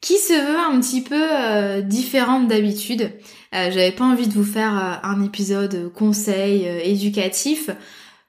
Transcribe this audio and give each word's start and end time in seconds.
qui 0.00 0.16
se 0.16 0.32
veut 0.32 0.58
un 0.58 0.80
petit 0.80 1.02
peu 1.02 1.20
euh, 1.20 1.80
différente 1.82 2.48
d'habitude. 2.48 3.12
Euh, 3.54 3.70
J'avais 3.70 3.92
pas 3.92 4.04
envie 4.04 4.28
de 4.28 4.32
vous 4.32 4.44
faire 4.44 4.76
euh, 4.78 5.08
un 5.08 5.22
épisode 5.24 5.92
conseil 5.92 6.68
euh, 6.68 6.80
éducatif, 6.84 7.70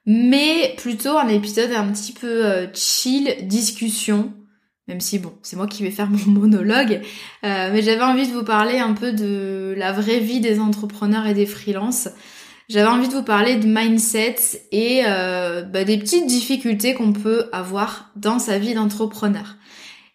mais 0.04 0.74
plutôt 0.76 1.16
un 1.16 1.28
épisode 1.28 1.70
un 1.72 1.86
petit 1.92 2.12
peu 2.12 2.66
chill, 2.74 3.36
discussion. 3.42 4.32
Même 4.88 5.00
si 5.00 5.20
bon, 5.20 5.32
c'est 5.42 5.54
moi 5.54 5.68
qui 5.68 5.84
vais 5.84 5.92
faire 5.92 6.10
mon 6.10 6.26
monologue, 6.40 7.02
mais 7.44 7.82
j'avais 7.82 8.02
envie 8.02 8.26
de 8.26 8.32
vous 8.32 8.42
parler 8.42 8.78
un 8.78 8.94
peu 8.94 9.12
de 9.12 9.74
la 9.76 9.92
vraie 9.92 10.18
vie 10.18 10.40
des 10.40 10.58
entrepreneurs 10.58 11.26
et 11.26 11.34
des 11.34 11.46
freelances. 11.46 12.08
J'avais 12.68 12.88
envie 12.88 13.06
de 13.06 13.12
vous 13.12 13.22
parler 13.22 13.54
de 13.54 13.66
mindset 13.68 14.66
et 14.72 15.02
bah, 15.04 15.84
des 15.84 15.98
petites 15.98 16.26
difficultés 16.26 16.94
qu'on 16.94 17.12
peut 17.12 17.48
avoir 17.52 18.10
dans 18.16 18.40
sa 18.40 18.58
vie 18.58 18.74
d'entrepreneur. 18.74 19.54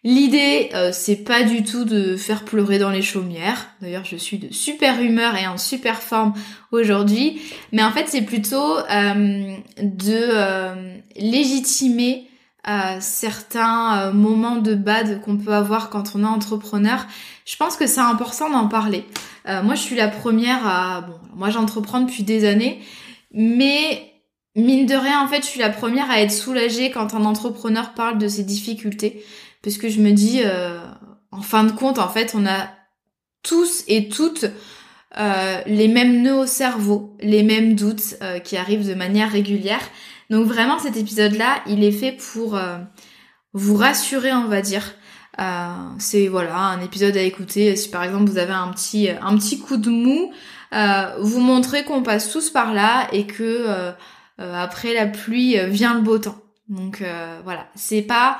L'idée, 0.04 0.70
euh, 0.74 0.90
c'est 0.92 1.16
pas 1.16 1.42
du 1.42 1.64
tout 1.64 1.84
de 1.84 2.16
faire 2.16 2.44
pleurer 2.44 2.78
dans 2.78 2.90
les 2.90 3.02
chaumières. 3.02 3.66
D'ailleurs, 3.82 4.04
je 4.04 4.14
suis 4.14 4.38
de 4.38 4.52
super 4.54 5.02
humeur 5.02 5.34
et 5.34 5.48
en 5.48 5.58
super 5.58 6.00
forme 6.00 6.34
aujourd'hui. 6.70 7.42
Mais 7.72 7.82
en 7.82 7.90
fait, 7.90 8.04
c'est 8.06 8.22
plutôt 8.22 8.78
euh, 8.78 9.56
de 9.82 10.14
euh, 10.14 10.96
légitimer 11.16 12.24
certains 13.00 14.12
moments 14.12 14.56
de 14.56 14.74
bad 14.74 15.22
qu'on 15.22 15.38
peut 15.38 15.54
avoir 15.54 15.88
quand 15.88 16.12
on 16.14 16.22
est 16.22 16.26
entrepreneur. 16.26 17.06
Je 17.46 17.56
pense 17.56 17.78
que 17.78 17.86
c'est 17.86 18.00
important 18.00 18.50
d'en 18.50 18.68
parler. 18.68 19.06
moi, 19.46 19.74
je 19.74 19.80
suis 19.80 19.96
la 19.96 20.08
première 20.08 20.66
à... 20.66 21.00
Bon, 21.00 21.14
moi, 21.34 21.48
j'entreprends 21.48 22.00
depuis 22.00 22.24
des 22.24 22.44
années. 22.44 22.82
Mais 23.32 24.12
mine 24.54 24.84
de 24.84 24.94
rien, 24.94 25.22
en 25.22 25.28
fait, 25.28 25.40
je 25.40 25.46
suis 25.46 25.60
la 25.60 25.70
première 25.70 26.10
à 26.10 26.20
être 26.20 26.30
soulagée 26.30 26.90
quand 26.90 27.14
un 27.14 27.24
entrepreneur 27.24 27.94
parle 27.94 28.18
de 28.18 28.28
ses 28.28 28.42
difficultés 28.42 29.24
parce 29.62 29.78
que 29.78 29.88
je 29.88 30.00
me 30.00 30.12
dis, 30.12 30.42
euh, 30.44 30.78
en 31.30 31.42
fin 31.42 31.64
de 31.64 31.72
compte, 31.72 31.98
en 31.98 32.08
fait, 32.08 32.34
on 32.34 32.46
a 32.46 32.68
tous 33.42 33.84
et 33.88 34.08
toutes 34.08 34.46
euh, 35.18 35.60
les 35.66 35.88
mêmes 35.88 36.22
nœuds 36.22 36.40
au 36.40 36.46
cerveau, 36.46 37.16
les 37.20 37.42
mêmes 37.42 37.74
doutes 37.74 38.16
euh, 38.22 38.38
qui 38.38 38.56
arrivent 38.56 38.86
de 38.86 38.94
manière 38.94 39.30
régulière. 39.30 39.80
Donc 40.30 40.46
vraiment, 40.46 40.78
cet 40.78 40.96
épisode-là, 40.96 41.62
il 41.66 41.82
est 41.82 41.92
fait 41.92 42.12
pour 42.12 42.60
vous 43.54 43.76
rassurer, 43.76 44.32
on 44.34 44.46
va 44.46 44.60
dire. 44.60 44.94
c'est 45.98 46.28
voilà 46.28 46.54
un 46.54 46.82
épisode 46.82 47.16
à 47.16 47.22
écouter 47.22 47.74
si 47.76 47.88
par 47.88 48.04
exemple 48.04 48.30
vous 48.30 48.36
avez 48.36 48.52
un 48.52 48.68
petit 48.68 49.08
un 49.08 49.38
petit 49.38 49.58
coup 49.58 49.78
de 49.78 49.88
mou, 49.88 50.30
vous 50.70 51.40
montrer 51.40 51.84
qu'on 51.84 52.02
passe 52.02 52.30
tous 52.30 52.50
par 52.50 52.74
là 52.74 53.08
et 53.12 53.26
que 53.26 53.94
après 54.36 54.92
la 54.92 55.06
pluie 55.06 55.56
vient 55.68 55.94
le 55.94 56.02
beau 56.02 56.18
temps. 56.18 56.42
Donc 56.68 57.02
voilà, 57.42 57.66
c'est 57.74 58.02
pas 58.02 58.38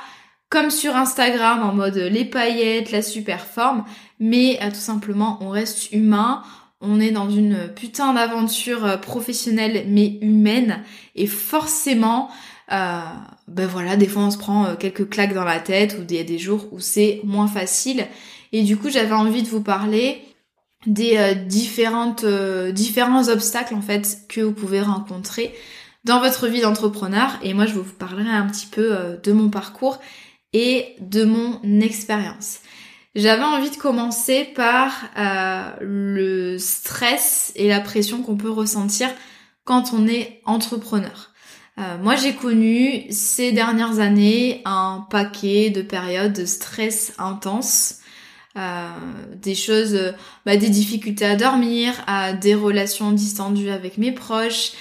comme 0.49 0.71
sur 0.71 0.95
Instagram 0.95 1.61
en 1.63 1.73
mode 1.73 1.97
les 1.97 2.25
paillettes, 2.25 2.91
la 2.91 3.01
super 3.01 3.45
forme, 3.45 3.85
mais 4.19 4.59
euh, 4.61 4.69
tout 4.69 4.75
simplement 4.75 5.37
on 5.41 5.49
reste 5.49 5.91
humain, 5.91 6.41
on 6.81 6.99
est 6.99 7.11
dans 7.11 7.29
une 7.29 7.69
putain 7.75 8.13
d'aventure 8.13 8.85
euh, 8.85 8.97
professionnelle 8.97 9.85
mais 9.87 10.17
humaine. 10.21 10.83
Et 11.15 11.27
forcément 11.27 12.29
euh, 12.71 12.99
ben 13.47 13.67
voilà, 13.67 13.95
des 13.95 14.07
fois 14.07 14.23
on 14.23 14.31
se 14.31 14.37
prend 14.37 14.75
quelques 14.75 15.09
claques 15.09 15.33
dans 15.33 15.43
la 15.43 15.59
tête 15.59 15.97
ou 15.99 16.03
il 16.07 16.15
y 16.15 16.19
a 16.19 16.23
des 16.23 16.39
jours 16.39 16.67
où 16.71 16.79
c'est 16.79 17.21
moins 17.23 17.47
facile. 17.47 18.07
Et 18.51 18.63
du 18.63 18.77
coup 18.77 18.89
j'avais 18.89 19.13
envie 19.13 19.43
de 19.43 19.47
vous 19.47 19.61
parler 19.61 20.23
des 20.85 21.35
différentes 21.35 22.25
différents 22.25 23.27
obstacles 23.27 23.75
en 23.75 23.81
fait 23.81 24.19
que 24.29 24.41
vous 24.41 24.53
pouvez 24.53 24.81
rencontrer 24.81 25.53
dans 26.05 26.19
votre 26.19 26.47
vie 26.47 26.61
d'entrepreneur. 26.61 27.31
Et 27.43 27.53
moi 27.53 27.65
je 27.65 27.73
vous 27.73 27.83
parlerai 27.83 28.29
un 28.29 28.47
petit 28.47 28.67
peu 28.67 29.19
de 29.21 29.31
mon 29.31 29.49
parcours 29.49 29.99
et 30.53 30.95
de 30.99 31.23
mon 31.23 31.61
expérience. 31.81 32.59
J'avais 33.15 33.43
envie 33.43 33.71
de 33.71 33.75
commencer 33.75 34.45
par 34.55 34.93
euh, 35.17 35.71
le 35.81 36.57
stress 36.59 37.51
et 37.55 37.67
la 37.67 37.79
pression 37.79 38.21
qu'on 38.21 38.37
peut 38.37 38.51
ressentir 38.51 39.09
quand 39.63 39.93
on 39.93 40.07
est 40.07 40.41
entrepreneur. 40.45 41.31
Euh, 41.79 41.97
moi, 41.97 42.15
j'ai 42.15 42.33
connu 42.33 43.05
ces 43.09 43.51
dernières 43.51 43.99
années 43.99 44.61
un 44.65 45.07
paquet 45.09 45.69
de 45.69 45.81
périodes 45.81 46.33
de 46.33 46.45
stress 46.45 47.13
intense, 47.17 47.95
euh, 48.57 48.89
des 49.35 49.55
choses, 49.55 50.13
bah, 50.45 50.57
des 50.57 50.69
difficultés 50.69 51.25
à 51.25 51.35
dormir, 51.35 51.93
à 52.05 52.33
des 52.33 52.53
relations 52.53 53.11
distendues 53.11 53.69
avec 53.69 53.97
mes 53.97 54.11
proches, 54.11 54.73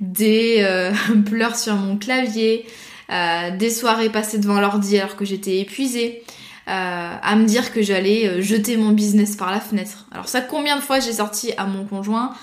des 0.00 0.90
pleurs 1.26 1.56
sur 1.56 1.76
mon 1.76 1.98
clavier, 1.98 2.66
des 3.08 3.70
soirées 3.70 4.10
passées 4.10 4.38
devant 4.38 4.60
l'ordi 4.60 4.98
alors 4.98 5.16
que 5.16 5.24
j'étais 5.24 5.58
épuisée, 5.58 6.24
euh, 6.68 7.14
à 7.22 7.36
me 7.36 7.44
dire 7.44 7.72
que 7.72 7.80
j'allais 7.80 8.26
euh, 8.26 8.42
jeter 8.42 8.76
mon 8.76 8.90
business 8.90 9.36
par 9.36 9.52
la 9.52 9.60
fenêtre. 9.60 10.06
Alors 10.10 10.28
ça, 10.28 10.40
combien 10.40 10.74
de 10.74 10.80
fois 10.80 10.98
j'ai 10.98 11.12
sorti 11.12 11.52
à 11.56 11.66
mon 11.66 11.84
conjoint 11.84 12.34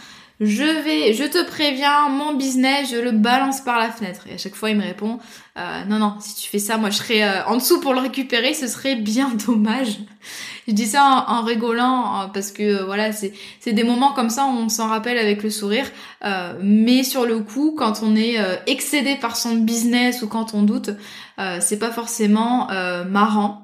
je 0.45 0.83
vais, 0.83 1.13
je 1.13 1.23
te 1.23 1.43
préviens, 1.45 2.09
mon 2.09 2.33
business, 2.33 2.91
je 2.91 2.97
le 2.97 3.11
balance 3.11 3.61
par 3.61 3.79
la 3.79 3.91
fenêtre. 3.91 4.21
Et 4.29 4.33
à 4.33 4.37
chaque 4.37 4.55
fois, 4.55 4.69
il 4.69 4.77
me 4.77 4.83
répond, 4.83 5.19
euh, 5.55 5.85
non, 5.85 5.99
non, 5.99 6.15
si 6.19 6.35
tu 6.35 6.49
fais 6.49 6.59
ça, 6.59 6.77
moi, 6.77 6.89
je 6.89 6.97
serai 6.97 7.23
euh, 7.23 7.45
en 7.45 7.57
dessous 7.57 7.79
pour 7.79 7.93
le 7.93 7.99
récupérer, 7.99 8.53
ce 8.53 8.67
serait 8.67 8.95
bien 8.95 9.29
dommage. 9.47 9.99
je 10.67 10.73
dis 10.73 10.87
ça 10.87 11.25
en, 11.27 11.43
rigolant 11.43 12.31
parce 12.33 12.51
que 12.51 12.63
euh, 12.63 12.85
voilà, 12.85 13.11
c'est 13.11 13.33
c'est 13.59 13.73
des 13.73 13.83
moments 13.83 14.13
comme 14.13 14.31
ça, 14.31 14.45
on 14.45 14.67
s'en 14.69 14.87
rappelle 14.87 15.17
avec 15.17 15.43
le 15.43 15.49
sourire. 15.51 15.85
mais 16.61 17.03
sur 17.03 17.25
le 17.25 17.39
coup, 17.39 17.75
quand 17.77 18.01
on 18.01 18.15
est 18.15 18.37
excédé 18.65 19.15
par 19.15 19.35
son 19.35 19.55
business 19.55 20.21
ou 20.23 20.27
quand 20.27 20.53
on 20.53 20.63
doute, 20.63 20.89
c'est 21.59 21.79
pas 21.79 21.91
forcément 21.91 22.67
marrant. 23.09 23.63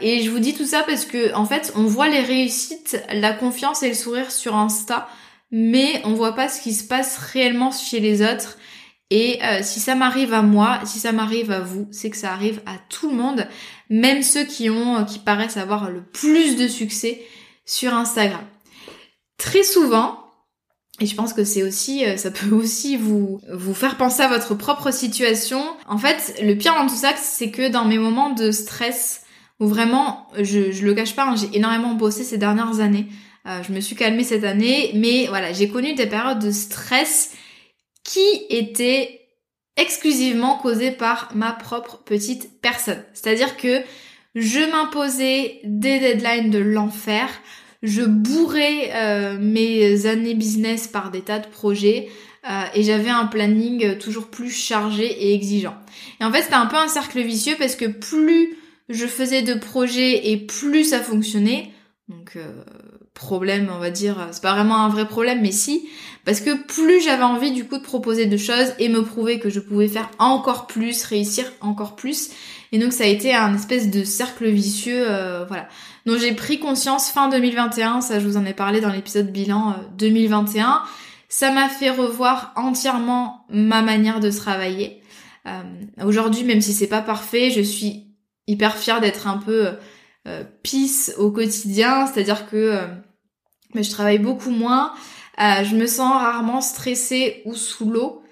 et 0.00 0.22
je 0.22 0.30
vous 0.30 0.38
dis 0.38 0.54
tout 0.54 0.66
ça 0.66 0.82
parce 0.86 1.04
que 1.04 1.34
en 1.34 1.44
fait, 1.44 1.72
on 1.76 1.84
voit 1.84 2.08
les 2.08 2.20
réussites, 2.20 3.02
la 3.12 3.32
confiance 3.32 3.82
et 3.82 3.88
le 3.88 3.94
sourire 3.94 4.30
sur 4.30 4.56
Insta 4.56 5.08
mais 5.50 6.00
on 6.04 6.14
voit 6.14 6.34
pas 6.34 6.48
ce 6.48 6.60
qui 6.60 6.72
se 6.72 6.84
passe 6.84 7.16
réellement 7.16 7.70
chez 7.70 8.00
les 8.00 8.22
autres. 8.22 8.58
Et 9.10 9.38
euh, 9.44 9.60
si 9.62 9.80
ça 9.80 9.94
m'arrive 9.94 10.32
à 10.34 10.42
moi, 10.42 10.80
si 10.84 10.98
ça 10.98 11.12
m'arrive 11.12 11.50
à 11.50 11.60
vous, 11.60 11.86
c'est 11.92 12.10
que 12.10 12.16
ça 12.16 12.32
arrive 12.32 12.60
à 12.66 12.76
tout 12.88 13.10
le 13.10 13.16
monde, 13.16 13.46
même 13.90 14.22
ceux 14.22 14.44
qui 14.44 14.70
ont, 14.70 14.98
euh, 14.98 15.04
qui 15.04 15.18
paraissent 15.18 15.56
avoir 15.56 15.90
le 15.90 16.02
plus 16.02 16.56
de 16.56 16.66
succès 16.66 17.22
sur 17.64 17.94
Instagram. 17.94 18.44
Très 19.38 19.62
souvent, 19.62 20.18
et 21.00 21.06
je 21.06 21.14
pense 21.14 21.32
que 21.32 21.44
c'est 21.44 21.62
aussi, 21.62 22.04
euh, 22.04 22.16
ça 22.16 22.30
peut 22.30 22.50
aussi 22.54 22.96
vous, 22.96 23.40
vous 23.52 23.74
faire 23.74 23.96
penser 23.96 24.22
à 24.22 24.28
votre 24.28 24.54
propre 24.54 24.90
situation. 24.90 25.62
En 25.86 25.98
fait, 25.98 26.40
le 26.42 26.54
pire 26.54 26.74
dans 26.74 26.86
tout 26.86 26.94
ça, 26.94 27.12
c'est 27.16 27.50
que 27.50 27.68
dans 27.68 27.84
mes 27.84 27.98
moments 27.98 28.30
de 28.30 28.50
stress, 28.50 29.22
où 29.60 29.66
vraiment, 29.66 30.26
je, 30.40 30.72
je 30.72 30.84
le 30.84 30.94
cache 30.94 31.14
pas, 31.14 31.26
hein, 31.26 31.36
j'ai 31.36 31.56
énormément 31.56 31.94
bossé 31.94 32.24
ces 32.24 32.38
dernières 32.38 32.80
années, 32.80 33.06
je 33.46 33.72
me 33.72 33.80
suis 33.80 33.94
calmée 33.94 34.24
cette 34.24 34.44
année, 34.44 34.90
mais 34.94 35.26
voilà, 35.28 35.52
j'ai 35.52 35.68
connu 35.68 35.94
des 35.94 36.06
périodes 36.06 36.38
de 36.38 36.50
stress 36.50 37.32
qui 38.02 38.46
étaient 38.48 39.24
exclusivement 39.76 40.58
causées 40.58 40.92
par 40.92 41.30
ma 41.34 41.52
propre 41.52 42.02
petite 42.04 42.60
personne. 42.60 43.02
C'est-à-dire 43.12 43.56
que 43.56 43.82
je 44.34 44.60
m'imposais 44.70 45.60
des 45.64 45.98
deadlines 46.00 46.50
de 46.50 46.58
l'enfer, 46.58 47.28
je 47.82 48.02
bourrais 48.02 48.90
euh, 48.94 49.38
mes 49.38 50.06
années 50.06 50.34
business 50.34 50.88
par 50.88 51.10
des 51.10 51.20
tas 51.20 51.38
de 51.38 51.46
projets 51.46 52.08
euh, 52.48 52.64
et 52.74 52.82
j'avais 52.82 53.10
un 53.10 53.26
planning 53.26 53.98
toujours 53.98 54.28
plus 54.28 54.50
chargé 54.50 55.06
et 55.06 55.34
exigeant. 55.34 55.76
Et 56.20 56.24
en 56.24 56.32
fait, 56.32 56.42
c'était 56.42 56.54
un 56.54 56.66
peu 56.66 56.76
un 56.76 56.88
cercle 56.88 57.20
vicieux 57.20 57.56
parce 57.58 57.76
que 57.76 57.86
plus 57.86 58.56
je 58.88 59.06
faisais 59.06 59.42
de 59.42 59.54
projets 59.54 60.30
et 60.30 60.36
plus 60.36 60.84
ça 60.84 61.00
fonctionnait, 61.00 61.70
donc 62.08 62.36
euh, 62.36 62.52
problème, 63.14 63.70
on 63.74 63.78
va 63.78 63.90
dire, 63.90 64.28
c'est 64.32 64.42
pas 64.42 64.54
vraiment 64.54 64.84
un 64.84 64.88
vrai 64.88 65.06
problème, 65.06 65.40
mais 65.40 65.52
si, 65.52 65.88
parce 66.24 66.40
que 66.40 66.50
plus 66.66 67.02
j'avais 67.02 67.22
envie 67.22 67.52
du 67.52 67.64
coup 67.64 67.78
de 67.78 67.82
proposer 67.82 68.26
de 68.26 68.36
choses 68.36 68.74
et 68.78 68.88
me 68.88 69.02
prouver 69.02 69.38
que 69.38 69.50
je 69.50 69.60
pouvais 69.60 69.88
faire 69.88 70.10
encore 70.18 70.66
plus, 70.66 71.04
réussir 71.04 71.44
encore 71.60 71.96
plus, 71.96 72.30
et 72.72 72.78
donc 72.78 72.92
ça 72.92 73.04
a 73.04 73.06
été 73.06 73.34
un 73.34 73.54
espèce 73.54 73.88
de 73.88 74.02
cercle 74.02 74.48
vicieux, 74.48 75.04
euh, 75.08 75.44
voilà. 75.46 75.68
Donc 76.06 76.18
j'ai 76.18 76.32
pris 76.32 76.58
conscience 76.58 77.08
fin 77.10 77.28
2021, 77.28 78.00
ça 78.00 78.18
je 78.18 78.26
vous 78.26 78.36
en 78.36 78.44
ai 78.44 78.52
parlé 78.52 78.80
dans 78.80 78.90
l'épisode 78.90 79.30
bilan 79.30 79.76
2021. 79.96 80.66
Euh, 80.66 80.72
ça 81.28 81.50
m'a 81.52 81.68
fait 81.68 81.90
revoir 81.90 82.52
entièrement 82.56 83.46
ma 83.48 83.82
manière 83.82 84.20
de 84.20 84.30
travailler. 84.30 85.02
Euh, 85.46 85.62
Aujourd'hui, 86.04 86.44
même 86.44 86.60
si 86.60 86.72
c'est 86.72 86.88
pas 86.88 87.00
parfait, 87.00 87.50
je 87.50 87.60
suis 87.60 88.08
hyper 88.46 88.76
fière 88.76 89.00
d'être 89.00 89.26
un 89.26 89.38
peu 89.38 89.68
euh, 90.26 90.44
peace 90.62 91.12
au 91.18 91.30
quotidien, 91.30 92.06
c'est-à-dire 92.06 92.48
que 92.48 92.78
je 93.74 93.90
travaille 93.90 94.18
beaucoup 94.18 94.50
moins. 94.50 94.92
je 95.38 95.74
me 95.74 95.86
sens 95.86 96.12
rarement 96.12 96.60
stressée 96.60 97.42
ou 97.44 97.54
sous 97.54 97.90
l'eau 97.90 98.22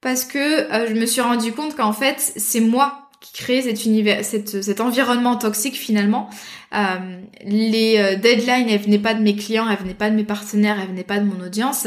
parce 0.00 0.24
que 0.24 0.66
je 0.88 0.94
me 0.94 1.06
suis 1.06 1.20
rendu 1.20 1.52
compte 1.52 1.76
qu'en 1.76 1.92
fait 1.92 2.32
c'est 2.36 2.60
moi 2.60 3.10
qui 3.20 3.34
crée 3.34 3.62
cet 3.62 3.84
univers, 3.84 4.24
cet 4.24 4.80
environnement 4.80 5.36
toxique 5.36 5.76
finalement. 5.76 6.30
Euh, 6.74 7.20
les 7.44 7.98
euh, 7.98 8.16
deadlines, 8.16 8.68
elles 8.68 8.80
venaient 8.80 8.98
pas 8.98 9.14
de 9.14 9.22
mes 9.22 9.36
clients, 9.36 9.68
elles 9.68 9.78
venaient 9.78 9.94
pas 9.94 10.08
de 10.08 10.16
mes 10.16 10.24
partenaires, 10.24 10.78
elles 10.80 10.88
venaient 10.88 11.04
pas 11.04 11.18
de 11.18 11.26
mon 11.26 11.44
audience, 11.44 11.86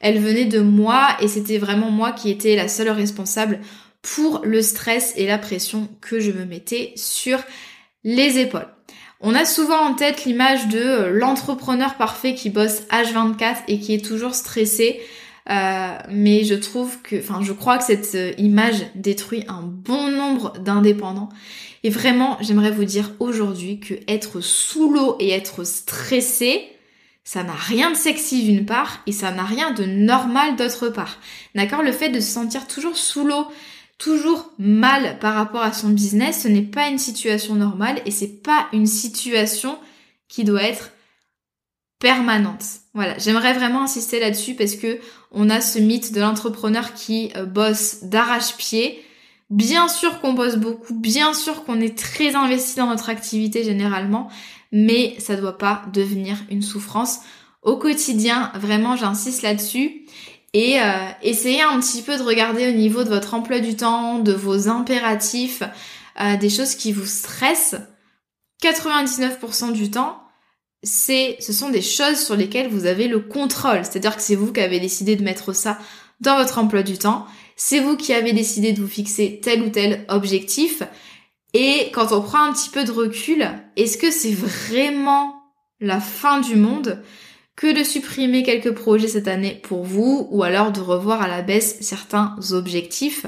elles 0.00 0.18
venaient 0.18 0.44
de 0.44 0.60
moi 0.60 1.16
et 1.20 1.28
c'était 1.28 1.58
vraiment 1.58 1.90
moi 1.90 2.12
qui 2.12 2.30
étais 2.30 2.54
la 2.54 2.68
seule 2.68 2.90
responsable 2.90 3.60
pour 4.02 4.42
le 4.44 4.60
stress 4.60 5.14
et 5.16 5.26
la 5.26 5.38
pression 5.38 5.88
que 6.02 6.20
je 6.20 6.30
me 6.30 6.44
mettais 6.44 6.92
sur 6.96 7.38
les 8.02 8.38
épaules. 8.38 8.68
On 9.26 9.34
a 9.34 9.46
souvent 9.46 9.78
en 9.78 9.94
tête 9.94 10.24
l'image 10.26 10.68
de 10.68 10.78
euh, 10.78 11.10
l'entrepreneur 11.10 11.94
parfait 11.94 12.34
qui 12.34 12.50
bosse 12.50 12.82
H24 12.90 13.56
et 13.68 13.80
qui 13.80 13.94
est 13.94 14.04
toujours 14.04 14.34
stressé 14.34 15.00
euh, 15.50 15.98
mais 16.08 16.44
je 16.44 16.54
trouve 16.54 17.02
que, 17.02 17.16
enfin, 17.16 17.40
je 17.42 17.52
crois 17.52 17.76
que 17.76 17.84
cette 17.84 18.14
euh, 18.14 18.32
image 18.38 18.86
détruit 18.94 19.44
un 19.48 19.60
bon 19.62 20.10
nombre 20.10 20.54
d'indépendants. 20.58 21.28
Et 21.82 21.90
vraiment, 21.90 22.38
j'aimerais 22.40 22.70
vous 22.70 22.84
dire 22.84 23.12
aujourd'hui 23.20 23.78
que 23.78 23.94
être 24.08 24.40
sous 24.40 24.90
l'eau 24.90 25.16
et 25.20 25.30
être 25.32 25.64
stressé, 25.64 26.66
ça 27.24 27.42
n'a 27.42 27.52
rien 27.52 27.90
de 27.90 27.96
sexy 27.96 28.42
d'une 28.44 28.64
part 28.64 29.00
et 29.06 29.12
ça 29.12 29.32
n'a 29.32 29.44
rien 29.44 29.72
de 29.72 29.84
normal 29.84 30.56
d'autre 30.56 30.88
part. 30.88 31.18
D'accord? 31.54 31.82
Le 31.82 31.92
fait 31.92 32.08
de 32.08 32.20
se 32.20 32.32
sentir 32.32 32.66
toujours 32.66 32.96
sous 32.96 33.26
l'eau, 33.26 33.46
toujours 33.98 34.52
mal 34.58 35.18
par 35.18 35.34
rapport 35.34 35.62
à 35.62 35.72
son 35.72 35.90
business, 35.90 36.42
ce 36.42 36.48
n'est 36.48 36.62
pas 36.62 36.88
une 36.88 36.98
situation 36.98 37.54
normale 37.54 38.00
et 38.06 38.10
c'est 38.10 38.42
pas 38.42 38.66
une 38.72 38.86
situation 38.86 39.78
qui 40.28 40.44
doit 40.44 40.62
être 40.62 40.90
permanente. 42.00 42.64
Voilà, 42.92 43.16
j'aimerais 43.18 43.54
vraiment 43.54 43.82
insister 43.82 44.20
là-dessus 44.20 44.54
parce 44.54 44.74
que 44.76 44.98
on 45.30 45.48
a 45.50 45.60
ce 45.60 45.78
mythe 45.78 46.12
de 46.12 46.20
l'entrepreneur 46.20 46.94
qui 46.94 47.32
euh, 47.36 47.46
bosse 47.46 48.04
d'arrache-pied. 48.04 49.02
Bien 49.50 49.88
sûr 49.88 50.20
qu'on 50.20 50.32
bosse 50.32 50.56
beaucoup, 50.56 50.94
bien 50.94 51.32
sûr 51.32 51.64
qu'on 51.64 51.80
est 51.80 51.96
très 51.96 52.34
investi 52.34 52.76
dans 52.76 52.86
notre 52.86 53.08
activité 53.08 53.62
généralement, 53.62 54.28
mais 54.72 55.14
ça 55.18 55.36
doit 55.36 55.58
pas 55.58 55.82
devenir 55.92 56.36
une 56.50 56.62
souffrance 56.62 57.20
au 57.62 57.76
quotidien. 57.76 58.52
Vraiment, 58.54 58.96
j'insiste 58.96 59.42
là-dessus. 59.42 60.06
Et 60.54 60.80
euh, 60.80 61.08
essayez 61.22 61.62
un 61.62 61.80
petit 61.80 62.00
peu 62.00 62.16
de 62.16 62.22
regarder 62.22 62.68
au 62.68 62.72
niveau 62.72 63.02
de 63.02 63.08
votre 63.08 63.34
emploi 63.34 63.58
du 63.58 63.74
temps, 63.74 64.20
de 64.20 64.32
vos 64.32 64.68
impératifs, 64.68 65.64
euh, 66.20 66.36
des 66.36 66.48
choses 66.48 66.76
qui 66.76 66.92
vous 66.92 67.06
stressent. 67.06 67.74
99% 68.62 69.72
du 69.72 69.90
temps, 69.90 70.22
c'est, 70.84 71.36
ce 71.40 71.52
sont 71.52 71.70
des 71.70 71.82
choses 71.82 72.24
sur 72.24 72.36
lesquelles 72.36 72.68
vous 72.68 72.86
avez 72.86 73.08
le 73.08 73.18
contrôle. 73.18 73.84
C'est-à-dire 73.84 74.14
que 74.14 74.22
c'est 74.22 74.36
vous 74.36 74.52
qui 74.52 74.60
avez 74.60 74.78
décidé 74.78 75.16
de 75.16 75.24
mettre 75.24 75.52
ça 75.52 75.76
dans 76.20 76.36
votre 76.36 76.58
emploi 76.58 76.84
du 76.84 76.98
temps. 76.98 77.26
C'est 77.56 77.80
vous 77.80 77.96
qui 77.96 78.12
avez 78.12 78.32
décidé 78.32 78.72
de 78.72 78.80
vous 78.80 78.88
fixer 78.88 79.40
tel 79.42 79.60
ou 79.60 79.70
tel 79.70 80.04
objectif. 80.08 80.84
Et 81.52 81.90
quand 81.92 82.12
on 82.12 82.22
prend 82.22 82.44
un 82.44 82.52
petit 82.52 82.70
peu 82.70 82.84
de 82.84 82.92
recul, 82.92 83.48
est-ce 83.76 83.98
que 83.98 84.12
c'est 84.12 84.32
vraiment 84.32 85.34
la 85.80 86.00
fin 86.00 86.40
du 86.40 86.54
monde? 86.54 87.02
Que 87.56 87.76
de 87.76 87.84
supprimer 87.84 88.42
quelques 88.42 88.72
projets 88.72 89.08
cette 89.08 89.28
année 89.28 89.60
pour 89.62 89.84
vous 89.84 90.28
ou 90.30 90.42
alors 90.42 90.72
de 90.72 90.80
revoir 90.80 91.22
à 91.22 91.28
la 91.28 91.42
baisse 91.42 91.78
certains 91.80 92.36
objectifs 92.50 93.26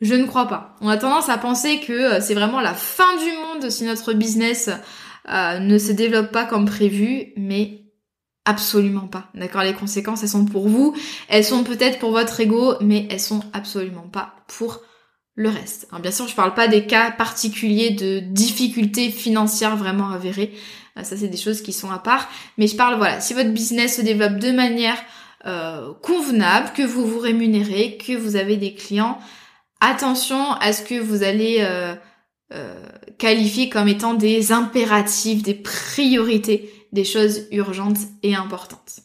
Je 0.00 0.14
ne 0.14 0.26
crois 0.26 0.48
pas. 0.48 0.76
On 0.80 0.88
a 0.88 0.96
tendance 0.96 1.28
à 1.28 1.38
penser 1.38 1.80
que 1.80 1.92
euh, 1.92 2.20
c'est 2.20 2.34
vraiment 2.34 2.60
la 2.60 2.74
fin 2.74 3.16
du 3.16 3.32
monde 3.32 3.70
si 3.70 3.84
notre 3.84 4.12
business 4.12 4.70
euh, 5.28 5.58
ne 5.58 5.78
se 5.78 5.92
développe 5.92 6.32
pas 6.32 6.44
comme 6.44 6.66
prévu, 6.66 7.32
mais 7.36 7.84
absolument 8.44 9.08
pas. 9.08 9.28
D'accord 9.34 9.62
Les 9.62 9.74
conséquences, 9.74 10.22
elles 10.22 10.28
sont 10.28 10.44
pour 10.44 10.68
vous, 10.68 10.94
elles 11.28 11.44
sont 11.44 11.64
peut-être 11.64 11.98
pour 11.98 12.10
votre 12.10 12.40
ego, 12.40 12.74
mais 12.80 13.06
elles 13.10 13.20
sont 13.20 13.42
absolument 13.52 14.08
pas 14.08 14.34
pour 14.48 14.80
le 15.36 15.48
reste. 15.48 15.88
bien 16.00 16.12
sûr, 16.12 16.28
je 16.28 16.34
parle 16.34 16.54
pas 16.54 16.68
des 16.68 16.86
cas 16.86 17.10
particuliers 17.10 17.90
de 17.90 18.20
difficultés 18.20 19.10
financières 19.10 19.76
vraiment 19.76 20.10
avérées. 20.10 20.52
Euh, 20.98 21.02
ça, 21.02 21.16
c'est 21.16 21.28
des 21.28 21.36
choses 21.36 21.62
qui 21.62 21.72
sont 21.72 21.90
à 21.90 21.98
part. 21.98 22.28
Mais 22.58 22.66
je 22.66 22.76
parle, 22.76 22.96
voilà, 22.96 23.20
si 23.20 23.34
votre 23.34 23.50
business 23.50 23.96
se 23.96 24.02
développe 24.02 24.36
de 24.36 24.52
manière 24.52 24.98
euh, 25.46 25.92
convenable, 26.02 26.72
que 26.74 26.82
vous 26.82 27.06
vous 27.06 27.18
rémunérez, 27.18 27.98
que 27.98 28.16
vous 28.16 28.36
avez 28.36 28.56
des 28.56 28.74
clients, 28.74 29.18
attention 29.80 30.52
à 30.54 30.72
ce 30.72 30.82
que 30.82 30.98
vous 30.98 31.22
allez 31.22 31.58
euh, 31.60 31.94
euh, 32.52 32.74
qualifiés 33.18 33.68
comme 33.68 33.88
étant 33.88 34.14
des 34.14 34.52
impératifs, 34.52 35.42
des 35.42 35.54
priorités, 35.54 36.72
des 36.92 37.04
choses 37.04 37.46
urgentes 37.50 37.98
et 38.22 38.34
importantes. 38.34 39.00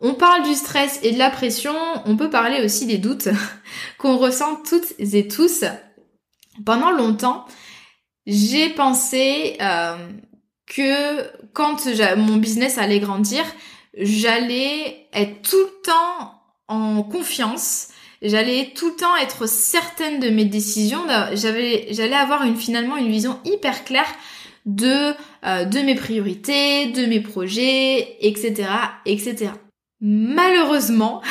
On 0.00 0.14
parle 0.14 0.44
du 0.44 0.54
stress 0.54 1.00
et 1.02 1.12
de 1.12 1.18
la 1.18 1.30
pression, 1.30 1.74
on 2.04 2.16
peut 2.16 2.30
parler 2.30 2.64
aussi 2.64 2.86
des 2.86 2.98
doutes 2.98 3.28
qu'on 3.98 4.16
ressent 4.16 4.56
toutes 4.68 4.94
et 4.98 5.26
tous. 5.26 5.64
Pendant 6.64 6.90
longtemps, 6.90 7.46
j'ai 8.26 8.70
pensé 8.70 9.56
euh, 9.60 9.96
que 10.68 11.22
quand 11.52 11.86
mon 12.16 12.36
business 12.36 12.78
allait 12.78 13.00
grandir, 13.00 13.44
j'allais 13.96 15.08
être 15.12 15.42
tout 15.42 15.56
le 15.56 15.82
temps 15.84 16.34
en 16.68 17.02
confiance, 17.02 17.88
j'allais 18.22 18.72
tout 18.74 18.90
le 18.90 18.96
temps 18.96 19.16
être 19.16 19.48
certaine 19.48 20.20
de 20.20 20.28
mes 20.28 20.44
décisions. 20.44 21.04
J'allais 21.32 22.14
avoir 22.14 22.44
une, 22.44 22.56
finalement 22.56 22.96
une 22.96 23.10
vision 23.10 23.38
hyper 23.44 23.84
claire 23.84 24.14
de, 24.66 25.14
euh, 25.46 25.64
de 25.64 25.80
mes 25.80 25.94
priorités, 25.94 26.86
de 26.86 27.06
mes 27.06 27.20
projets, 27.20 28.16
etc., 28.20 28.68
etc. 29.06 29.52
Malheureusement, 30.00 31.22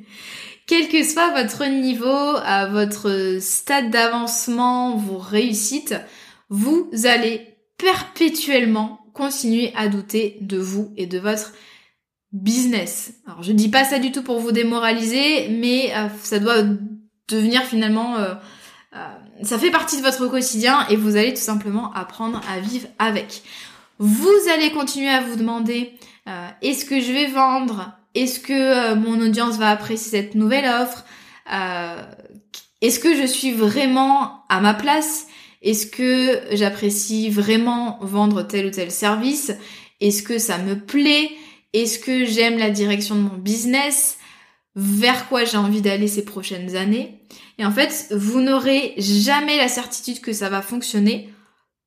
quel 0.66 0.88
que 0.88 1.04
soit 1.04 1.30
votre 1.30 1.64
niveau, 1.66 2.36
à 2.44 2.66
votre 2.66 3.38
stade 3.40 3.90
d'avancement, 3.90 4.96
vos 4.96 5.18
réussites, 5.18 5.94
vous 6.50 6.90
allez 7.04 7.51
perpétuellement 7.82 9.00
continuer 9.12 9.72
à 9.76 9.88
douter 9.88 10.38
de 10.40 10.56
vous 10.56 10.92
et 10.96 11.06
de 11.06 11.18
votre 11.18 11.52
business. 12.32 13.14
Alors 13.26 13.42
je 13.42 13.52
dis 13.52 13.68
pas 13.68 13.84
ça 13.84 13.98
du 13.98 14.12
tout 14.12 14.22
pour 14.22 14.38
vous 14.38 14.52
démoraliser, 14.52 15.48
mais 15.48 15.92
euh, 15.94 16.08
ça 16.22 16.38
doit 16.38 16.62
devenir 17.28 17.62
finalement... 17.64 18.16
Euh, 18.16 18.34
euh, 18.94 19.08
ça 19.42 19.58
fait 19.58 19.70
partie 19.70 19.96
de 19.96 20.02
votre 20.02 20.26
quotidien 20.28 20.86
et 20.88 20.96
vous 20.96 21.16
allez 21.16 21.34
tout 21.34 21.40
simplement 21.40 21.92
apprendre 21.94 22.40
à 22.48 22.60
vivre 22.60 22.86
avec. 22.98 23.42
Vous 23.98 24.28
allez 24.54 24.70
continuer 24.70 25.08
à 25.08 25.20
vous 25.20 25.36
demander 25.36 25.94
est-ce 26.60 26.84
que 26.84 27.00
je 27.00 27.10
vais 27.10 27.26
vendre? 27.26 27.92
Est-ce 28.14 28.38
que 28.38 28.94
mon 28.94 29.20
audience 29.20 29.56
va 29.56 29.70
apprécier 29.70 30.10
cette 30.10 30.34
nouvelle 30.34 30.66
offre? 30.66 31.04
Est-ce 32.82 33.00
que 33.00 33.16
je 33.16 33.26
suis 33.26 33.52
vraiment 33.52 34.44
à 34.48 34.60
ma 34.60 34.74
place? 34.74 35.26
Est-ce 35.62 35.86
que 35.86 36.40
j'apprécie 36.52 37.30
vraiment 37.30 37.98
vendre 38.02 38.42
tel 38.42 38.66
ou 38.66 38.70
tel 38.70 38.90
service? 38.90 39.52
Est-ce 40.00 40.22
que 40.22 40.38
ça 40.38 40.58
me 40.58 40.78
plaît? 40.78 41.30
Est-ce 41.72 41.98
que 41.98 42.24
j'aime 42.24 42.58
la 42.58 42.70
direction 42.70 43.14
de 43.14 43.20
mon 43.20 43.38
business? 43.38 44.18
Vers 44.74 45.28
quoi 45.28 45.44
j'ai 45.44 45.58
envie 45.58 45.80
d'aller 45.80 46.08
ces 46.08 46.24
prochaines 46.24 46.76
années? 46.76 47.20
Et 47.58 47.64
en 47.64 47.70
fait, 47.70 48.08
vous 48.10 48.40
n'aurez 48.40 48.94
jamais 48.98 49.56
la 49.56 49.68
certitude 49.68 50.20
que 50.20 50.32
ça 50.32 50.48
va 50.48 50.62
fonctionner 50.62 51.32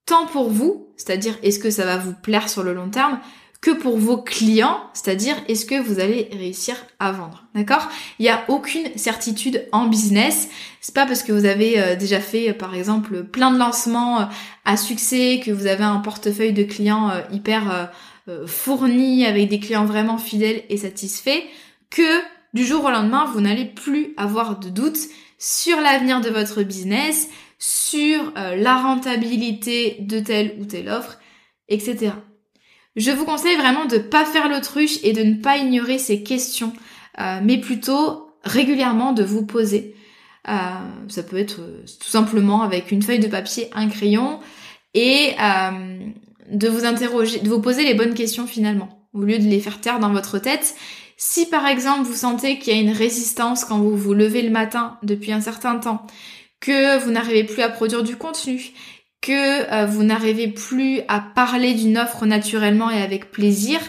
tant 0.05 0.27
pour 0.27 0.49
vous, 0.49 0.93
c'est-à-dire 0.97 1.37
est-ce 1.43 1.59
que 1.59 1.71
ça 1.71 1.83
va 1.83 1.97
vous 1.97 2.13
plaire 2.13 2.47
sur 2.47 2.63
le 2.63 2.73
long 2.73 2.89
terme, 2.89 3.19
que 3.61 3.71
pour 3.71 3.97
vos 3.97 4.17
clients, 4.17 4.79
c'est-à-dire 4.93 5.35
est-ce 5.47 5.65
que 5.65 5.79
vous 5.81 5.99
allez 5.99 6.29
réussir 6.31 6.75
à 6.99 7.11
vendre. 7.11 7.45
D'accord? 7.55 7.89
Il 8.19 8.23
n'y 8.23 8.29
a 8.29 8.43
aucune 8.47 8.95
certitude 8.95 9.67
en 9.71 9.87
business. 9.87 10.49
C'est 10.81 10.93
pas 10.93 11.05
parce 11.05 11.23
que 11.23 11.31
vous 11.31 11.45
avez 11.45 11.79
euh, 11.79 11.95
déjà 11.95 12.19
fait 12.19 12.53
par 12.53 12.75
exemple 12.75 13.23
plein 13.23 13.51
de 13.51 13.57
lancements 13.57 14.21
euh, 14.21 14.25
à 14.65 14.77
succès, 14.77 15.41
que 15.43 15.51
vous 15.51 15.67
avez 15.67 15.83
un 15.83 15.97
portefeuille 15.97 16.53
de 16.53 16.63
clients 16.63 17.09
euh, 17.09 17.21
hyper 17.31 17.91
fourni 18.47 19.23
avec 19.23 19.49
des 19.49 19.59
clients 19.59 19.85
vraiment 19.85 20.17
fidèles 20.17 20.63
et 20.69 20.77
satisfaits 20.77 21.43
que 21.91 22.21
du 22.55 22.65
jour 22.65 22.83
au 22.83 22.89
lendemain, 22.89 23.25
vous 23.31 23.39
n'allez 23.39 23.65
plus 23.65 24.15
avoir 24.17 24.57
de 24.57 24.69
doutes 24.69 24.97
sur 25.37 25.79
l'avenir 25.79 26.21
de 26.21 26.31
votre 26.31 26.63
business, 26.63 27.29
sur 27.59 28.33
la 28.35 28.81
rentabilité 28.81 29.97
de 29.99 30.19
telle 30.19 30.55
ou 30.59 30.65
telle 30.65 30.89
offre, 30.89 31.19
etc. 31.69 32.13
Je 32.95 33.11
vous 33.11 33.25
conseille 33.25 33.57
vraiment 33.57 33.85
de 33.85 33.97
ne 33.97 34.01
pas 34.01 34.25
faire 34.25 34.47
l'autruche 34.47 34.99
et 35.03 35.11
de 35.11 35.21
ne 35.23 35.35
pas 35.35 35.57
ignorer 35.57 35.97
ces 35.97 36.23
questions, 36.23 36.71
euh, 37.19 37.39
mais 37.43 37.57
plutôt 37.57 38.31
régulièrement 38.43 39.11
de 39.11 39.23
vous 39.23 39.45
poser. 39.45 39.95
Euh, 40.47 40.53
ça 41.09 41.23
peut 41.23 41.37
être 41.37 41.59
euh, 41.61 41.83
tout 41.99 42.09
simplement 42.09 42.61
avec 42.61 42.91
une 42.91 43.01
feuille 43.01 43.19
de 43.19 43.27
papier, 43.27 43.69
un 43.73 43.89
crayon, 43.89 44.39
et 44.93 45.35
de 46.49 46.69
vous 46.69 46.85
interroger, 46.85 47.39
de 47.39 47.49
vous 47.49 47.59
poser 47.59 47.83
les 47.83 47.95
bonnes 47.95 48.13
questions 48.13 48.47
finalement, 48.47 49.05
au 49.13 49.23
lieu 49.23 49.39
de 49.39 49.43
les 49.43 49.59
faire 49.59 49.81
taire 49.81 49.99
dans 49.99 50.13
votre 50.13 50.39
tête. 50.39 50.73
Si 51.17 51.47
par 51.47 51.67
exemple 51.67 52.03
vous 52.03 52.13
sentez 52.13 52.59
qu'il 52.59 52.73
y 52.73 52.77
a 52.77 52.79
une 52.79 52.95
résistance 52.95 53.65
quand 53.65 53.77
vous 53.77 53.97
vous 53.97 54.13
levez 54.13 54.41
le 54.41 54.51
matin 54.51 54.97
depuis 55.03 55.33
un 55.33 55.41
certain 55.41 55.79
temps, 55.79 56.07
que 56.61 56.97
vous 57.03 57.11
n'arrivez 57.11 57.43
plus 57.43 57.61
à 57.61 57.67
produire 57.67 58.03
du 58.03 58.15
contenu, 58.15 58.71
que 59.25 59.73
euh, 59.73 59.87
vous 59.87 60.03
n'arrivez 60.03 60.47
plus 60.47 61.01
à 61.07 61.19
parler 61.19 61.73
d'une 61.73 61.97
offre 61.97 62.27
naturellement 62.27 62.91
et 62.91 63.01
avec 63.01 63.31
plaisir, 63.31 63.79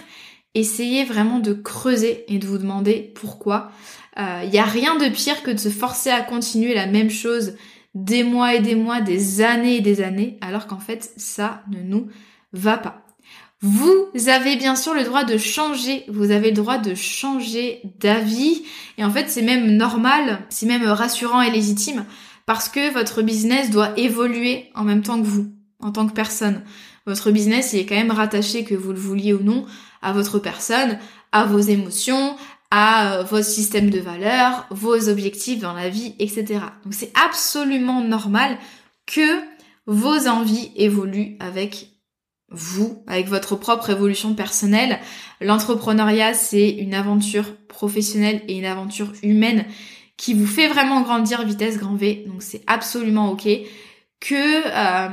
essayez 0.55 1.05
vraiment 1.05 1.41
de 1.41 1.53
creuser 1.53 2.25
et 2.29 2.39
de 2.39 2.47
vous 2.47 2.57
demander 2.57 3.13
pourquoi. 3.15 3.71
Il 4.17 4.23
euh, 4.23 4.47
n'y 4.47 4.59
a 4.59 4.65
rien 4.65 4.97
de 4.97 5.11
pire 5.11 5.43
que 5.43 5.51
de 5.51 5.59
se 5.59 5.69
forcer 5.69 6.09
à 6.09 6.23
continuer 6.23 6.73
la 6.75 6.87
même 6.87 7.11
chose 7.11 7.55
des 7.95 8.25
mois 8.25 8.55
et 8.55 8.61
des 8.61 8.75
mois, 8.75 9.03
des 9.03 9.43
années 9.43 9.77
et 9.77 9.81
des 9.83 10.01
années, 10.01 10.39
alors 10.41 10.67
qu'en 10.67 10.79
fait 10.79 11.13
ça 11.19 11.63
ne 11.71 11.83
nous 11.83 12.09
va 12.55 12.79
pas. 12.79 13.03
Vous 13.61 14.09
avez 14.27 14.57
bien 14.57 14.75
sûr 14.75 14.95
le 14.95 15.05
droit 15.05 15.25
de 15.25 15.37
changer, 15.37 16.05
vous 16.09 16.31
avez 16.31 16.49
le 16.49 16.57
droit 16.57 16.79
de 16.79 16.95
changer 16.95 17.83
d'avis, 18.01 18.63
et 18.97 19.05
en 19.05 19.11
fait 19.11 19.29
c'est 19.29 19.43
même 19.43 19.77
normal, 19.77 20.41
c'est 20.49 20.67
même 20.67 20.87
rassurant 20.87 21.43
et 21.43 21.51
légitime, 21.51 22.07
parce 22.47 22.69
que 22.69 22.93
votre 22.93 23.23
business 23.23 23.71
doit 23.71 23.99
évoluer 23.99 24.71
en 24.75 24.85
même 24.85 25.03
temps 25.03 25.21
que 25.21 25.27
vous, 25.27 25.53
en 25.81 25.93
tant 25.93 26.07
que 26.07 26.15
personne. 26.15 26.63
Votre 27.07 27.31
business, 27.31 27.73
il 27.73 27.81
est 27.81 27.87
quand 27.87 27.97
même 27.97 28.11
rattaché, 28.11 28.65
que 28.65 28.75
vous 28.75 28.93
le 28.93 28.99
vouliez 28.99 29.33
ou 29.33 29.43
non, 29.43 29.67
à 30.03 30.13
votre 30.13 30.39
personne, 30.39 30.99
à 31.33 31.45
vos 31.45 31.59
émotions, 31.59 32.37
à 32.71 33.19
euh, 33.19 33.23
votre 33.23 33.45
système 33.47 33.91
de 33.91 34.01
valeurs, 34.01 34.67
vos 34.71 35.09
objectifs 35.09 35.61
dans 35.61 35.73
la 35.73 35.89
vie, 35.89 36.15
etc. 36.19 36.61
Donc 36.85 36.95
c'est 36.95 37.13
absolument 37.15 38.01
normal 38.01 38.59
que 39.07 39.41
vos 39.87 40.27
envies 40.27 40.73
évoluent 40.77 41.37
avec 41.39 41.89
vous, 42.51 43.03
avec 43.07 43.29
votre 43.29 43.57
propre 43.57 43.91
évolution 43.91 44.35
personnelle. 44.35 44.99
L'entrepreneuriat, 45.41 46.35
c'est 46.35 46.71
une 46.71 46.95
aventure 46.95 47.57
professionnelle 47.69 48.43
et 48.49 48.59
une 48.59 48.65
aventure 48.65 49.13
humaine 49.23 49.65
qui 50.17 50.35
vous 50.35 50.47
fait 50.47 50.69
vraiment 50.69 51.03
grandir 51.03 51.45
vitesse 51.45 51.79
grand 51.79 51.95
V. 51.95 52.25
Donc 52.27 52.43
c'est 52.43 52.63
absolument 52.67 53.31
ok. 53.31 53.49
Que 54.19 54.35
euh, 54.35 55.09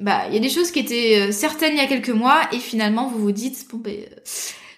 bah 0.00 0.22
il 0.28 0.34
y 0.34 0.36
a 0.38 0.40
des 0.40 0.48
choses 0.48 0.70
qui 0.70 0.78
étaient 0.78 1.28
euh, 1.28 1.32
certaines 1.32 1.74
il 1.74 1.78
y 1.78 1.84
a 1.84 1.86
quelques 1.86 2.08
mois 2.08 2.40
et 2.52 2.58
finalement 2.58 3.06
vous 3.06 3.18
vous 3.18 3.32
dites 3.32 3.66
bon 3.70 3.76
ben 3.76 3.94
euh, 3.94 4.16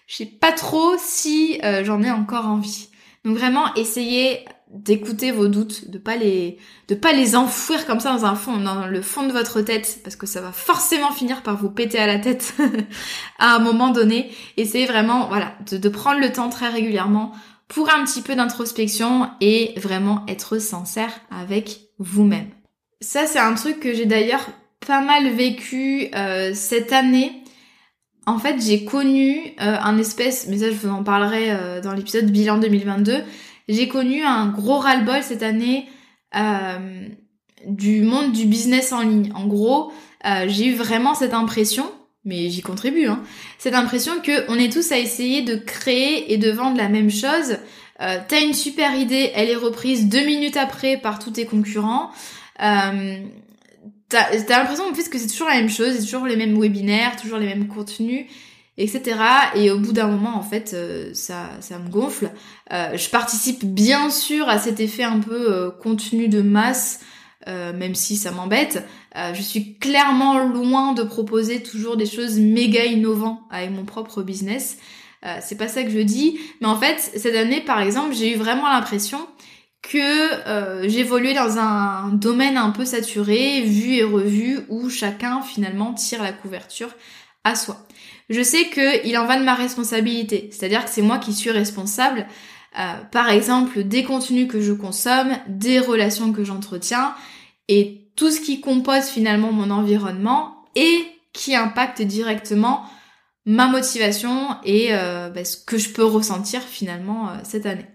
je 0.09 0.17
sais 0.17 0.27
pas 0.27 0.51
trop 0.51 0.97
si 0.99 1.61
j'en 1.85 2.03
ai 2.03 2.11
encore 2.11 2.47
envie. 2.47 2.89
Donc 3.25 3.37
vraiment 3.37 3.73
essayez 3.75 4.45
d'écouter 4.71 5.31
vos 5.31 5.49
doutes, 5.49 5.91
de 5.91 5.99
pas 5.99 6.17
les 6.17 6.59
de 6.89 6.95
pas 6.95 7.13
les 7.13 7.37
enfouir 7.37 7.87
comme 7.87 8.01
ça 8.01 8.13
dans 8.13 8.27
un 8.27 8.35
fond 8.35 8.59
dans 8.59 8.87
le 8.87 9.01
fond 9.01 9.27
de 9.27 9.33
votre 9.33 9.63
tête 9.63 10.01
parce 10.03 10.17
que 10.17 10.27
ça 10.27 10.41
va 10.41 10.53
forcément 10.53 11.11
finir 11.11 11.43
par 11.43 11.57
vous 11.57 11.71
péter 11.71 11.99
à 11.99 12.07
la 12.07 12.19
tête 12.19 12.55
à 13.39 13.55
un 13.55 13.59
moment 13.61 13.91
donné. 13.91 14.31
Essayez 14.57 14.87
vraiment 14.87 15.29
voilà 15.29 15.55
de, 15.71 15.89
prendre 15.89 16.21
le 16.21 16.33
temps 16.33 16.51
très 16.51 16.69
régulièrement 16.69 17.33
pour 17.67 17.89
un 17.91 18.05
petit 18.05 18.23
peu 18.23 18.35
d'introspection 18.35 19.31
et 19.41 19.75
vraiment 19.77 20.25
être 20.29 20.59
sincère 20.59 21.13
avec 21.31 21.81
vous-même. 21.99 22.49
Ça, 23.01 23.27
c'est 23.27 23.39
un 23.39 23.55
truc 23.55 23.81
que 23.81 23.95
j'ai 23.95 24.07
d'ailleurs 24.07 24.49
pas 24.87 25.01
mal 25.01 25.29
vécu 25.31 26.09
euh, 26.15 26.53
cette 26.55 26.93
année. 26.93 27.43
En 28.27 28.39
fait, 28.39 28.61
j'ai 28.61 28.85
connu 28.85 29.55
euh, 29.61 29.77
un 29.81 29.97
espèce, 29.99 30.49
mais 30.49 30.59
ça 30.59 30.71
je 30.71 30.77
vous 30.77 30.89
en 30.89 31.03
parlerai 31.03 31.51
euh, 31.51 31.81
dans 31.81 31.93
l'épisode 31.93 32.27
bilan 32.27 32.59
2022, 32.59 33.23
j'ai 33.69 33.89
connu 33.89 34.23
un 34.25 34.49
gros 34.49 34.79
ras-le-bol 34.79 35.23
cette 35.23 35.43
année 35.43 35.87
du 37.67 38.03
monde 38.03 38.33
du 38.33 38.47
business 38.47 38.93
en 38.93 39.03
ligne. 39.03 39.33
En 39.35 39.47
gros, 39.47 39.93
j'ai 40.47 40.67
eu 40.67 40.75
vraiment 40.75 41.15
cette 41.15 41.35
impression 41.35 41.85
mais 42.29 42.51
j'y 42.51 42.61
contribue, 42.61 43.07
hein. 43.07 43.23
Cette 43.59 43.75
impression 43.75 44.21
que 44.21 44.51
on 44.51 44.59
est 44.59 44.73
tous 44.73 44.93
à 44.93 44.99
essayer 44.99 45.43
de 45.43 45.57
créer 45.57 46.33
et 46.33 46.37
de 46.37 46.51
vendre 46.51 46.77
la 46.77 46.89
même 46.89 47.11
chose. 47.11 47.57
Euh, 48.01 48.19
T'as 48.29 48.43
une 48.43 48.55
super 48.55 48.95
idée, 48.95 49.33
elle 49.35 49.49
est 49.49 49.57
reprise 49.57 50.09
deux 50.09 50.25
minutes 50.25 50.57
après 50.57 50.99
par 50.99 51.19
tous 51.19 51.33
tes 51.33 51.47
concurrents. 51.47 52.11
Euh, 52.63 53.19
T'as 54.09 54.25
as, 54.31 54.59
l'impression 54.59 54.85
en 54.85 54.93
plus 54.93 55.09
que 55.09 55.19
c'est 55.19 55.27
toujours 55.27 55.49
la 55.49 55.57
même 55.57 55.69
chose, 55.69 55.95
c'est 55.95 56.05
toujours 56.05 56.27
les 56.27 56.37
mêmes 56.37 56.59
webinaires, 56.59 57.17
toujours 57.17 57.39
les 57.39 57.47
mêmes 57.47 57.69
contenus, 57.69 58.27
etc. 58.79 59.19
Et 59.57 59.71
au 59.71 59.79
bout 59.79 59.93
d'un 59.93 60.07
moment, 60.07 60.37
en 60.37 60.43
fait, 60.43 60.73
euh, 60.73 61.11
ça, 61.13 61.51
ça 61.61 61.79
me 61.79 61.89
gonfle. 61.91 62.31
Euh, 62.73 62.97
je 62.97 63.11
participe 63.11 63.65
bien 63.65 64.09
sûr 64.09 64.49
à 64.49 64.59
cet 64.59 64.81
effet 64.81 65.03
un 65.03 65.19
peu 65.19 65.53
euh, 65.53 65.71
contenu 65.71 66.29
de 66.29 66.41
masse, 66.41 67.01
même 67.47 67.95
si 67.95 68.17
ça 68.17 68.31
m'embête. 68.31 68.85
Je 69.15 69.41
suis 69.41 69.79
clairement 69.79 70.39
loin 70.39 70.93
de 70.93 71.03
proposer 71.03 71.63
toujours 71.63 71.97
des 71.97 72.05
choses 72.05 72.39
méga 72.39 72.85
innovantes 72.85 73.41
avec 73.51 73.71
mon 73.71 73.87
propre 73.87 74.23
business. 74.23 74.77
C'est 75.41 75.57
pas 75.57 75.67
ça 75.67 75.83
que 75.83 75.89
je 75.89 76.01
dis. 76.01 76.39
Mais 76.61 76.67
en 76.67 76.79
fait, 76.79 76.99
cette 77.17 77.35
année, 77.35 77.63
par 77.63 77.81
exemple, 77.81 78.15
j'ai 78.15 78.35
eu 78.35 78.37
vraiment 78.37 78.69
l'impression 78.69 79.27
que 79.81 80.89
j'évoluais 80.89 81.33
dans 81.33 81.57
un 81.57 82.11
domaine 82.11 82.59
un 82.59 82.69
peu 82.69 82.85
saturé, 82.85 83.63
vu 83.63 83.95
et 83.95 84.05
revu, 84.05 84.61
où 84.69 84.91
chacun 84.91 85.41
finalement 85.41 85.95
tire 85.95 86.23
la 86.23 86.35
couverture 86.35 86.91
à 87.45 87.55
soi. 87.55 87.88
Je 88.29 88.43
sais 88.43 88.69
qu'il 88.69 89.17
en 89.17 89.27
va 89.27 89.39
de 89.39 89.45
ma 89.45 89.55
responsabilité, 89.55 90.51
c'est-à-dire 90.53 90.85
que 90.85 90.91
c'est 90.91 91.03
moi 91.03 91.19
qui 91.19 91.33
suis 91.33 91.51
responsable, 91.51 92.27
par 93.11 93.31
exemple, 93.31 93.85
des 93.85 94.05
contenus 94.05 94.49
que 94.49 94.61
je 94.61 94.73
consomme, 94.73 95.33
des 95.49 95.81
relations 95.81 96.33
que 96.33 96.45
j'entretiens, 96.45 97.15
et 97.69 98.11
tout 98.17 98.31
ce 98.31 98.41
qui 98.41 98.61
compose 98.61 99.05
finalement 99.05 99.53
mon 99.53 99.71
environnement 99.71 100.65
et 100.75 101.07
qui 101.33 101.55
impacte 101.55 102.03
directement 102.03 102.85
ma 103.47 103.67
motivation 103.67 104.57
et 104.65 104.89
euh, 104.91 105.31
bah, 105.31 105.45
ce 105.45 105.57
que 105.57 105.79
je 105.79 105.91
peux 105.91 106.05
ressentir 106.05 106.61
finalement 106.61 107.29
euh, 107.29 107.33
cette 107.45 107.65
année. 107.65 107.87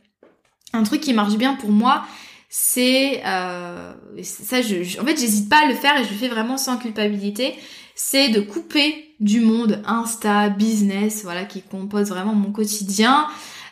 Un 0.71 0.83
truc 0.83 1.01
qui 1.01 1.13
marche 1.13 1.35
bien 1.35 1.53
pour 1.55 1.69
moi, 1.71 2.05
c'est 2.55 3.23
euh, 3.25 3.93
ça. 4.21 4.61
Je, 4.61 4.99
en 5.01 5.05
fait, 5.05 5.19
j'hésite 5.19 5.49
pas 5.49 5.63
à 5.63 5.67
le 5.67 5.73
faire 5.73 5.99
et 5.99 6.03
je 6.03 6.09
le 6.11 6.15
fais 6.15 6.27
vraiment 6.27 6.57
sans 6.57 6.77
culpabilité. 6.77 7.55
C'est 7.95 8.29
de 8.29 8.41
couper 8.41 9.15
du 9.19 9.39
monde 9.39 9.81
Insta, 9.85 10.49
business, 10.49 11.23
voilà, 11.23 11.45
qui 11.45 11.63
compose 11.63 12.09
vraiment 12.09 12.35
mon 12.35 12.51
quotidien. 12.51 13.27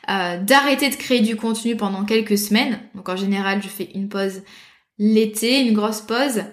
d'arrêter 0.07 0.89
de 0.89 0.95
créer 0.95 1.21
du 1.21 1.35
contenu 1.35 1.75
pendant 1.75 2.05
quelques 2.05 2.38
semaines. 2.38 2.79
Donc 2.95 3.07
en 3.07 3.15
général, 3.15 3.61
je 3.61 3.67
fais 3.67 3.89
une 3.93 4.09
pause 4.09 4.41
l'été, 5.01 5.61
une 5.61 5.73
grosse 5.73 6.01
pause. 6.01 6.43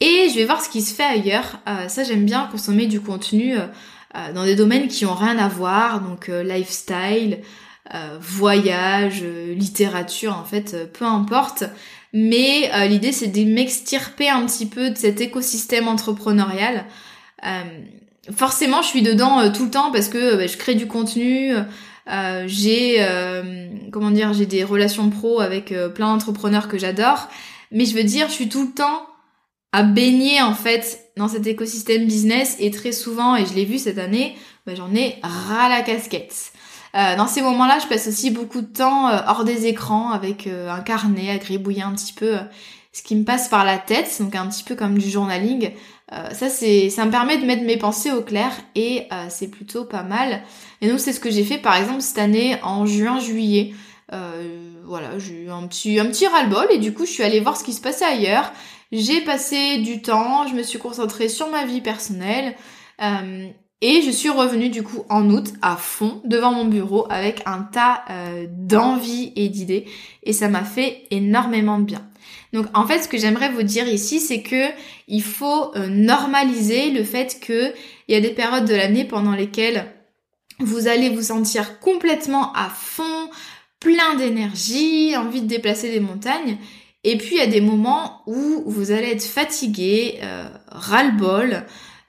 Et 0.00 0.28
je 0.30 0.34
vais 0.34 0.46
voir 0.46 0.62
ce 0.62 0.70
qui 0.70 0.80
se 0.80 0.94
fait 0.94 1.04
ailleurs. 1.04 1.60
Euh, 1.68 1.88
ça, 1.88 2.02
j'aime 2.02 2.24
bien 2.24 2.48
consommer 2.50 2.86
du 2.86 3.00
contenu 3.00 3.56
euh, 3.56 3.66
euh, 4.16 4.32
dans 4.32 4.44
des 4.44 4.56
domaines 4.56 4.88
qui 4.88 5.04
ont 5.04 5.14
rien 5.14 5.38
à 5.38 5.48
voir, 5.48 6.00
donc 6.00 6.28
lifestyle, 6.28 7.40
voyage, 8.20 9.22
littérature, 9.22 10.36
en 10.36 10.44
fait, 10.44 10.92
peu 10.92 11.04
importe. 11.04 11.64
Mais 12.12 12.70
l'idée, 12.88 13.12
c'est 13.12 13.28
de 13.28 13.44
m'extirper 13.44 14.28
un 14.28 14.46
petit 14.46 14.66
peu 14.66 14.90
de 14.90 14.96
cet 14.96 15.20
écosystème 15.20 15.88
entrepreneurial. 15.88 16.84
forcément, 18.34 18.82
je 18.82 18.88
suis 18.88 19.02
dedans 19.02 19.50
tout 19.52 19.64
le 19.64 19.70
temps 19.70 19.90
parce 19.92 20.08
que 20.08 20.36
bah, 20.36 20.46
je 20.46 20.56
crée 20.56 20.74
du 20.74 20.86
contenu. 20.86 21.52
j'ai 22.46 23.06
comment 23.90 24.10
dire, 24.10 24.32
j'ai 24.34 24.46
des 24.46 24.64
relations 24.64 25.10
pro 25.10 25.40
avec 25.40 25.74
plein 25.94 26.12
d'entrepreneurs 26.12 26.68
que 26.68 26.78
j'adore 26.78 27.28
mais 27.70 27.84
je 27.84 27.94
veux 27.94 28.04
dire, 28.04 28.28
je 28.28 28.34
suis 28.34 28.48
tout 28.48 28.62
le 28.62 28.72
temps 28.72 29.06
à 29.72 29.82
baigner 29.82 30.42
en 30.42 30.54
fait 30.54 31.12
dans 31.16 31.28
cet 31.28 31.46
écosystème 31.46 32.06
business 32.06 32.56
et 32.58 32.70
très 32.70 32.92
souvent, 32.92 33.36
et 33.36 33.46
je 33.46 33.54
l'ai 33.54 33.64
vu 33.64 33.78
cette 33.78 33.98
année, 33.98 34.36
bah, 34.66 34.74
j'en 34.74 34.92
ai 34.94 35.16
ras 35.22 35.68
la 35.68 35.82
casquette. 35.82 36.52
Euh, 36.94 37.16
dans 37.16 37.26
ces 37.26 37.42
moments-là, 37.42 37.78
je 37.80 37.86
passe 37.86 38.08
aussi 38.08 38.30
beaucoup 38.30 38.60
de 38.60 38.66
temps 38.66 39.08
euh, 39.08 39.18
hors 39.26 39.44
des 39.44 39.66
écrans 39.66 40.10
avec 40.10 40.46
euh, 40.46 40.70
un 40.70 40.80
carnet 40.80 41.30
à 41.30 41.38
gribouiller 41.38 41.82
un 41.82 41.92
petit 41.92 42.12
peu 42.12 42.36
ce 42.92 43.02
qui 43.02 43.14
me 43.14 43.24
passe 43.24 43.48
par 43.48 43.64
la 43.64 43.78
tête, 43.78 44.16
donc 44.20 44.34
un 44.34 44.46
petit 44.48 44.64
peu 44.64 44.74
comme 44.74 44.98
du 44.98 45.08
journaling. 45.08 45.72
Euh, 46.12 46.30
ça 46.30 46.48
c'est, 46.48 46.90
ça 46.90 47.04
me 47.04 47.10
permet 47.10 47.38
de 47.38 47.46
mettre 47.46 47.62
mes 47.62 47.76
pensées 47.76 48.10
au 48.10 48.22
clair 48.22 48.50
et 48.74 49.06
euh, 49.12 49.26
c'est 49.28 49.48
plutôt 49.48 49.84
pas 49.84 50.02
mal. 50.02 50.42
Et 50.80 50.88
donc 50.88 50.98
c'est 50.98 51.12
ce 51.12 51.20
que 51.20 51.30
j'ai 51.30 51.44
fait 51.44 51.58
par 51.58 51.76
exemple 51.76 52.00
cette 52.00 52.18
année 52.18 52.58
en 52.62 52.86
juin-juillet. 52.86 53.74
Euh, 54.12 54.72
voilà, 54.86 55.18
j'ai 55.18 55.44
eu 55.44 55.50
un 55.50 55.68
petit, 55.68 56.00
un 56.00 56.06
petit 56.06 56.26
ras-le-bol 56.26 56.66
et 56.70 56.78
du 56.78 56.92
coup 56.92 57.06
je 57.06 57.12
suis 57.12 57.22
allée 57.22 57.38
voir 57.38 57.56
ce 57.56 57.62
qui 57.62 57.72
se 57.72 57.80
passait 57.80 58.04
ailleurs. 58.04 58.52
J'ai 58.90 59.20
passé 59.20 59.78
du 59.78 60.02
temps, 60.02 60.48
je 60.48 60.54
me 60.54 60.64
suis 60.64 60.80
concentrée 60.80 61.28
sur 61.28 61.48
ma 61.48 61.64
vie 61.64 61.80
personnelle. 61.80 62.56
Euh, 63.00 63.48
et 63.82 64.02
je 64.02 64.10
suis 64.10 64.28
revenue 64.28 64.68
du 64.68 64.82
coup 64.82 65.04
en 65.08 65.30
août 65.30 65.52
à 65.62 65.76
fond 65.76 66.20
devant 66.24 66.52
mon 66.52 66.66
bureau 66.66 67.06
avec 67.10 67.42
un 67.46 67.60
tas 67.60 68.02
euh, 68.10 68.46
d'envie 68.48 69.32
et 69.36 69.48
d'idées 69.48 69.86
et 70.22 70.32
ça 70.32 70.48
m'a 70.48 70.64
fait 70.64 71.04
énormément 71.10 71.78
de 71.78 71.84
bien. 71.84 72.06
Donc 72.52 72.66
en 72.74 72.86
fait 72.86 73.02
ce 73.02 73.08
que 73.08 73.18
j'aimerais 73.18 73.50
vous 73.50 73.62
dire 73.62 73.88
ici 73.88 74.20
c'est 74.20 74.42
que 74.42 74.66
il 75.08 75.22
faut 75.22 75.74
euh, 75.76 75.88
normaliser 75.88 76.90
le 76.90 77.04
fait 77.04 77.40
que 77.40 77.72
il 78.08 78.14
y 78.14 78.18
a 78.18 78.20
des 78.20 78.30
périodes 78.30 78.66
de 78.66 78.74
l'année 78.74 79.04
pendant 79.04 79.32
lesquelles 79.32 79.86
vous 80.58 80.88
allez 80.88 81.08
vous 81.08 81.22
sentir 81.22 81.78
complètement 81.80 82.52
à 82.52 82.68
fond, 82.68 83.30
plein 83.78 84.14
d'énergie, 84.16 85.16
envie 85.16 85.40
de 85.40 85.46
déplacer 85.46 85.90
des 85.90 86.00
montagnes 86.00 86.58
et 87.02 87.16
puis 87.16 87.36
il 87.36 87.38
y 87.38 87.40
a 87.42 87.46
des 87.46 87.62
moments 87.62 88.22
où 88.26 88.62
vous 88.66 88.90
allez 88.90 89.10
être 89.10 89.24
fatigué, 89.24 90.18
euh, 90.22 90.44
ras-le-bol, 90.68 91.64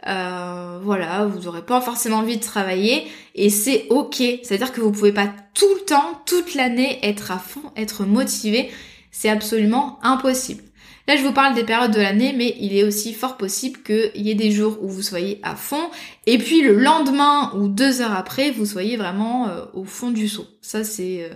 euh, 0.07 0.79
voilà, 0.81 1.25
vous 1.25 1.41
n'aurez 1.41 1.63
pas 1.63 1.81
forcément 1.81 2.17
envie 2.17 2.37
de 2.37 2.43
travailler 2.43 3.07
et 3.35 3.49
c'est 3.49 3.87
ok. 3.89 4.15
C'est-à-dire 4.15 4.71
que 4.71 4.81
vous 4.81 4.91
pouvez 4.91 5.11
pas 5.11 5.29
tout 5.53 5.73
le 5.75 5.85
temps, 5.85 6.21
toute 6.25 6.55
l'année 6.55 6.99
être 7.03 7.31
à 7.31 7.37
fond, 7.37 7.61
être 7.75 8.03
motivé. 8.03 8.71
C'est 9.11 9.29
absolument 9.29 9.99
impossible. 10.03 10.63
Là, 11.07 11.17
je 11.17 11.23
vous 11.23 11.33
parle 11.33 11.55
des 11.55 11.63
périodes 11.63 11.91
de 11.91 11.99
l'année, 11.99 12.33
mais 12.35 12.55
il 12.59 12.75
est 12.75 12.83
aussi 12.83 13.13
fort 13.13 13.35
possible 13.35 13.81
qu'il 13.81 14.21
y 14.21 14.29
ait 14.29 14.35
des 14.35 14.51
jours 14.51 14.77
où 14.81 14.87
vous 14.87 15.01
soyez 15.01 15.39
à 15.43 15.55
fond, 15.55 15.89
et 16.27 16.37
puis 16.37 16.61
le 16.61 16.75
lendemain 16.75 17.51
ou 17.55 17.67
deux 17.67 18.01
heures 18.01 18.15
après, 18.15 18.51
vous 18.51 18.65
soyez 18.65 18.97
vraiment 18.97 19.47
euh, 19.47 19.65
au 19.73 19.83
fond 19.83 20.11
du 20.11 20.29
seau. 20.29 20.45
Ça, 20.61 20.83
c'est 20.83 21.23
euh, 21.23 21.33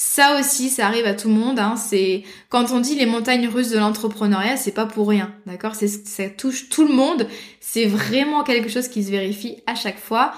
ça 0.00 0.38
aussi, 0.38 0.70
ça 0.70 0.86
arrive 0.86 1.06
à 1.06 1.14
tout 1.14 1.26
le 1.26 1.34
monde. 1.34 1.58
Hein. 1.58 1.74
C'est 1.74 2.22
quand 2.50 2.70
on 2.70 2.78
dit 2.78 2.94
les 2.94 3.04
montagnes 3.04 3.48
russes 3.48 3.70
de 3.70 3.78
l'entrepreneuriat, 3.78 4.56
c'est 4.56 4.70
pas 4.70 4.86
pour 4.86 5.08
rien, 5.08 5.34
d'accord? 5.44 5.74
C'est 5.74 5.88
ça 5.88 6.30
touche 6.30 6.68
tout 6.68 6.86
le 6.86 6.94
monde. 6.94 7.26
C'est 7.58 7.84
vraiment 7.84 8.44
quelque 8.44 8.68
chose 8.68 8.86
qui 8.86 9.02
se 9.02 9.10
vérifie 9.10 9.56
à 9.66 9.74
chaque 9.74 9.98
fois. 9.98 10.34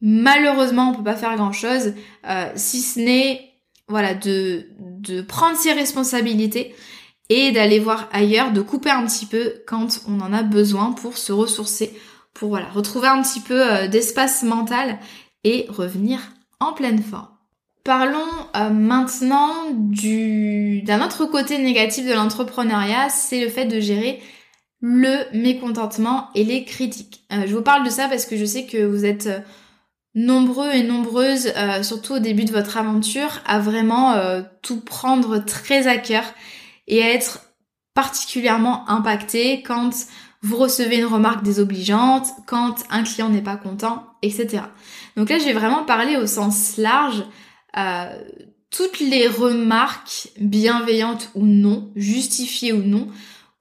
Malheureusement, 0.00 0.90
on 0.90 0.94
peut 0.96 1.04
pas 1.04 1.14
faire 1.14 1.36
grand 1.36 1.52
chose 1.52 1.94
euh, 2.28 2.50
si 2.56 2.80
ce 2.80 2.98
n'est 2.98 3.52
voilà 3.86 4.12
de 4.12 4.66
de 4.80 5.22
prendre 5.22 5.56
ses 5.56 5.72
responsabilités 5.72 6.74
et 7.28 7.52
d'aller 7.52 7.78
voir 7.78 8.08
ailleurs, 8.12 8.50
de 8.50 8.60
couper 8.60 8.90
un 8.90 9.06
petit 9.06 9.26
peu 9.26 9.54
quand 9.68 10.00
on 10.08 10.20
en 10.20 10.32
a 10.32 10.42
besoin 10.42 10.90
pour 10.90 11.16
se 11.16 11.30
ressourcer, 11.30 11.96
pour 12.34 12.48
voilà 12.48 12.68
retrouver 12.70 13.06
un 13.06 13.22
petit 13.22 13.40
peu 13.40 13.72
euh, 13.72 13.86
d'espace 13.86 14.42
mental 14.42 14.98
et 15.44 15.66
revenir 15.68 16.18
en 16.58 16.72
pleine 16.72 17.00
forme. 17.00 17.35
Parlons 17.86 18.18
euh, 18.56 18.70
maintenant 18.70 19.70
du 19.70 20.82
d'un 20.82 21.06
autre 21.06 21.24
côté 21.24 21.56
négatif 21.58 22.04
de 22.04 22.12
l'entrepreneuriat, 22.12 23.10
c'est 23.10 23.40
le 23.40 23.48
fait 23.48 23.66
de 23.66 23.78
gérer 23.78 24.20
le 24.80 25.18
mécontentement 25.32 26.28
et 26.34 26.42
les 26.42 26.64
critiques. 26.64 27.22
Euh, 27.32 27.44
je 27.46 27.54
vous 27.54 27.62
parle 27.62 27.84
de 27.84 27.90
ça 27.90 28.08
parce 28.08 28.26
que 28.26 28.36
je 28.36 28.44
sais 28.44 28.66
que 28.66 28.84
vous 28.84 29.04
êtes 29.04 29.28
euh, 29.28 29.38
nombreux 30.16 30.72
et 30.72 30.82
nombreuses, 30.82 31.52
surtout 31.82 32.14
au 32.14 32.18
début 32.18 32.44
de 32.44 32.50
votre 32.50 32.76
aventure, 32.76 33.40
à 33.44 33.58
vraiment 33.58 34.14
tout 34.62 34.80
prendre 34.80 35.44
très 35.44 35.86
à 35.86 35.98
cœur 35.98 36.24
et 36.86 37.02
à 37.02 37.12
être 37.12 37.40
particulièrement 37.92 38.88
impacté 38.88 39.62
quand 39.62 39.90
vous 40.40 40.56
recevez 40.56 40.96
une 41.00 41.04
remarque 41.04 41.44
désobligeante, 41.44 42.28
quand 42.46 42.76
un 42.88 43.02
client 43.02 43.28
n'est 43.28 43.42
pas 43.42 43.56
content, 43.56 44.06
etc. 44.22 44.62
Donc 45.18 45.28
là, 45.28 45.38
je 45.38 45.44
vais 45.44 45.52
vraiment 45.52 45.84
parler 45.84 46.16
au 46.16 46.26
sens 46.26 46.78
large 46.78 47.22
toutes 48.70 49.00
les 49.00 49.28
remarques 49.28 50.28
bienveillantes 50.40 51.30
ou 51.34 51.44
non, 51.44 51.90
justifiées 51.94 52.72
ou 52.72 52.82
non, 52.82 53.08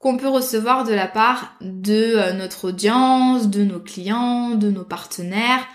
qu'on 0.06 0.18
peut 0.18 0.28
recevoir 0.28 0.84
de 0.84 0.94
la 0.94 1.08
part 1.08 1.56
de 1.62 2.14
euh, 2.16 2.34
notre 2.34 2.70
audience, 2.70 3.50
de 3.50 3.64
nos 3.64 3.80
clients, 3.80 4.52
de 4.52 4.70
nos 4.70 4.84
partenaires, 4.84 5.66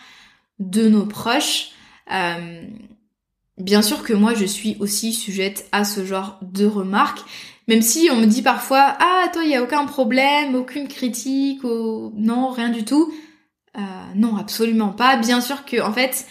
de 0.58 0.88
nos 0.88 1.04
proches. 1.04 1.70
Euh, 2.12 2.62
bien 3.58 3.82
sûr 3.82 4.02
que 4.02 4.12
moi 4.12 4.34
je 4.34 4.44
suis 4.44 4.76
aussi 4.78 5.12
sujette 5.12 5.68
à 5.72 5.84
ce 5.84 6.04
genre 6.04 6.38
de 6.42 6.66
remarques, 6.66 7.24
même 7.66 7.82
si 7.82 8.08
on 8.12 8.16
me 8.16 8.26
dit 8.26 8.42
parfois 8.42 8.96
ah 9.00 9.26
toi 9.32 9.42
il 9.42 9.50
y 9.50 9.56
a 9.56 9.62
aucun 9.64 9.84
problème, 9.86 10.54
aucune 10.54 10.86
critique, 10.86 11.64
non 11.64 12.50
rien 12.50 12.68
du 12.68 12.84
tout. 12.84 13.12
Euh, 13.76 13.80
non 14.14 14.36
absolument 14.36 14.90
pas. 14.90 15.16
Bien 15.16 15.40
sûr 15.40 15.64
que 15.64 15.80
en 15.80 15.92
fait 15.92 16.26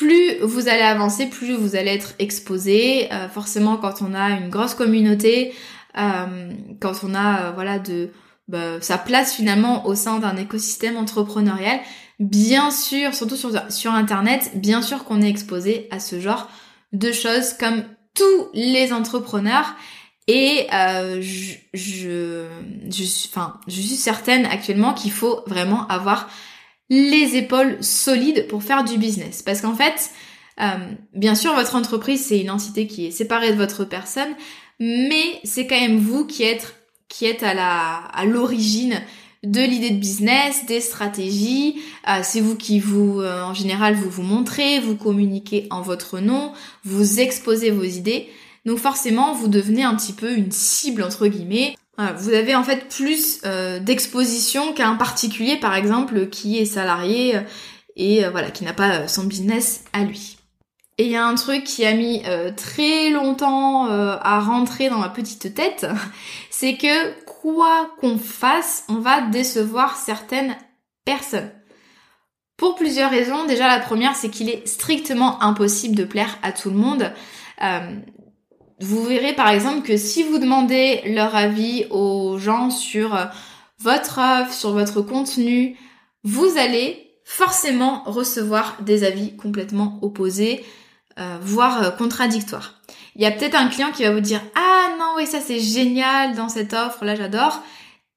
plus 0.00 0.38
vous 0.40 0.68
allez 0.68 0.80
avancer, 0.80 1.26
plus 1.26 1.54
vous 1.54 1.76
allez 1.76 1.90
être 1.90 2.14
exposé. 2.18 3.12
Euh, 3.12 3.28
forcément, 3.28 3.76
quand 3.76 4.00
on 4.00 4.14
a 4.14 4.30
une 4.30 4.48
grosse 4.48 4.72
communauté, 4.72 5.52
euh, 5.98 6.52
quand 6.80 7.04
on 7.04 7.14
a 7.14 7.42
euh, 7.42 7.50
voilà 7.52 7.78
de 7.78 8.08
bah, 8.48 8.80
sa 8.80 8.96
place 8.96 9.34
finalement 9.34 9.86
au 9.86 9.94
sein 9.94 10.18
d'un 10.18 10.36
écosystème 10.36 10.96
entrepreneurial, 10.96 11.80
bien 12.18 12.70
sûr, 12.70 13.14
surtout 13.14 13.36
sur, 13.36 13.50
sur 13.70 13.92
Internet, 13.92 14.52
bien 14.54 14.80
sûr 14.80 15.04
qu'on 15.04 15.20
est 15.20 15.28
exposé 15.28 15.86
à 15.90 16.00
ce 16.00 16.18
genre 16.18 16.48
de 16.94 17.12
choses 17.12 17.52
comme 17.52 17.84
tous 18.14 18.48
les 18.54 18.94
entrepreneurs. 18.94 19.74
Et 20.28 20.68
je, 20.70 21.56
je, 21.74 22.46
je, 22.88 23.28
enfin, 23.28 23.58
je 23.66 23.80
suis 23.80 23.96
certaine 23.96 24.46
actuellement 24.46 24.94
qu'il 24.94 25.10
faut 25.10 25.42
vraiment 25.46 25.86
avoir 25.88 26.30
les 26.90 27.36
épaules 27.36 27.78
solides 27.80 28.46
pour 28.48 28.62
faire 28.62 28.84
du 28.84 28.98
business. 28.98 29.42
Parce 29.42 29.60
qu'en 29.60 29.74
fait, 29.74 30.10
euh, 30.60 30.64
bien 31.14 31.34
sûr, 31.34 31.54
votre 31.54 31.76
entreprise, 31.76 32.26
c'est 32.26 32.40
une 32.40 32.50
entité 32.50 32.86
qui 32.86 33.06
est 33.06 33.10
séparée 33.12 33.52
de 33.52 33.56
votre 33.56 33.84
personne, 33.84 34.34
mais 34.80 35.40
c'est 35.44 35.66
quand 35.66 35.80
même 35.80 35.98
vous 35.98 36.26
qui 36.26 36.42
êtes, 36.42 36.74
qui 37.08 37.24
êtes 37.24 37.42
à 37.42 37.54
la, 37.54 37.96
à 38.12 38.24
l'origine 38.24 39.00
de 39.42 39.60
l'idée 39.60 39.90
de 39.90 39.98
business, 39.98 40.66
des 40.66 40.80
stratégies. 40.80 41.80
Euh, 42.08 42.20
c'est 42.22 42.40
vous 42.40 42.56
qui 42.56 42.78
vous, 42.78 43.20
euh, 43.20 43.42
en 43.42 43.54
général, 43.54 43.94
vous 43.94 44.10
vous 44.10 44.22
montrez, 44.22 44.80
vous 44.80 44.96
communiquez 44.96 45.66
en 45.70 45.80
votre 45.80 46.18
nom, 46.18 46.52
vous 46.84 47.20
exposez 47.20 47.70
vos 47.70 47.84
idées. 47.84 48.28
Donc 48.66 48.78
forcément, 48.78 49.32
vous 49.32 49.48
devenez 49.48 49.84
un 49.84 49.94
petit 49.94 50.12
peu 50.12 50.36
une 50.36 50.52
cible 50.52 51.02
entre 51.02 51.26
guillemets 51.28 51.74
vous 52.16 52.30
avez 52.30 52.54
en 52.54 52.62
fait 52.62 52.88
plus 52.88 53.40
euh, 53.44 53.78
d'exposition 53.78 54.72
qu'un 54.72 54.96
particulier 54.96 55.56
par 55.56 55.74
exemple 55.74 56.28
qui 56.28 56.58
est 56.58 56.64
salarié 56.64 57.36
euh, 57.36 57.40
et 57.96 58.24
euh, 58.24 58.30
voilà 58.30 58.50
qui 58.50 58.64
n'a 58.64 58.72
pas 58.72 59.08
son 59.08 59.24
business 59.24 59.84
à 59.92 60.04
lui. 60.04 60.38
Et 60.98 61.04
il 61.04 61.12
y 61.12 61.16
a 61.16 61.24
un 61.24 61.34
truc 61.34 61.64
qui 61.64 61.86
a 61.86 61.94
mis 61.94 62.22
très 62.58 63.08
longtemps 63.08 63.86
à 63.88 64.40
rentrer 64.40 64.90
dans 64.90 64.98
ma 64.98 65.08
petite 65.08 65.54
tête, 65.54 65.86
c'est 66.50 66.76
que 66.76 67.24
quoi 67.24 67.90
qu'on 67.98 68.18
fasse, 68.18 68.84
on 68.90 68.96
va 68.96 69.22
décevoir 69.22 69.96
certaines 69.96 70.54
personnes. 71.06 71.50
Pour 72.58 72.74
plusieurs 72.74 73.10
raisons. 73.10 73.46
Déjà 73.46 73.66
la 73.66 73.78
première, 73.78 74.14
c'est 74.14 74.28
qu'il 74.28 74.50
est 74.50 74.68
strictement 74.68 75.42
impossible 75.42 75.94
de 75.94 76.04
plaire 76.04 76.36
à 76.42 76.52
tout 76.52 76.68
le 76.68 76.76
monde 76.76 77.10
vous 78.80 79.04
verrez 79.04 79.34
par 79.34 79.48
exemple 79.48 79.86
que 79.86 79.96
si 79.96 80.22
vous 80.22 80.38
demandez 80.38 81.02
leur 81.06 81.36
avis 81.36 81.86
aux 81.90 82.38
gens 82.38 82.70
sur 82.70 83.14
euh, 83.14 83.26
votre 83.78 84.18
offre, 84.18 84.52
sur 84.52 84.72
votre 84.72 85.02
contenu, 85.02 85.76
vous 86.24 86.56
allez 86.56 87.10
forcément 87.24 88.02
recevoir 88.04 88.78
des 88.80 89.04
avis 89.04 89.36
complètement 89.36 89.98
opposés, 90.02 90.64
euh, 91.18 91.38
voire 91.42 91.82
euh, 91.82 91.90
contradictoires. 91.90 92.80
Il 93.16 93.22
y 93.22 93.26
a 93.26 93.30
peut-être 93.30 93.54
un 93.54 93.68
client 93.68 93.92
qui 93.92 94.02
va 94.02 94.12
vous 94.12 94.20
dire 94.20 94.40
ah 94.54 94.88
non 94.98 95.12
oui 95.16 95.26
ça 95.26 95.40
c'est 95.40 95.60
génial 95.60 96.34
dans 96.34 96.48
cette 96.48 96.72
offre 96.72 97.04
là 97.04 97.14
j'adore 97.14 97.62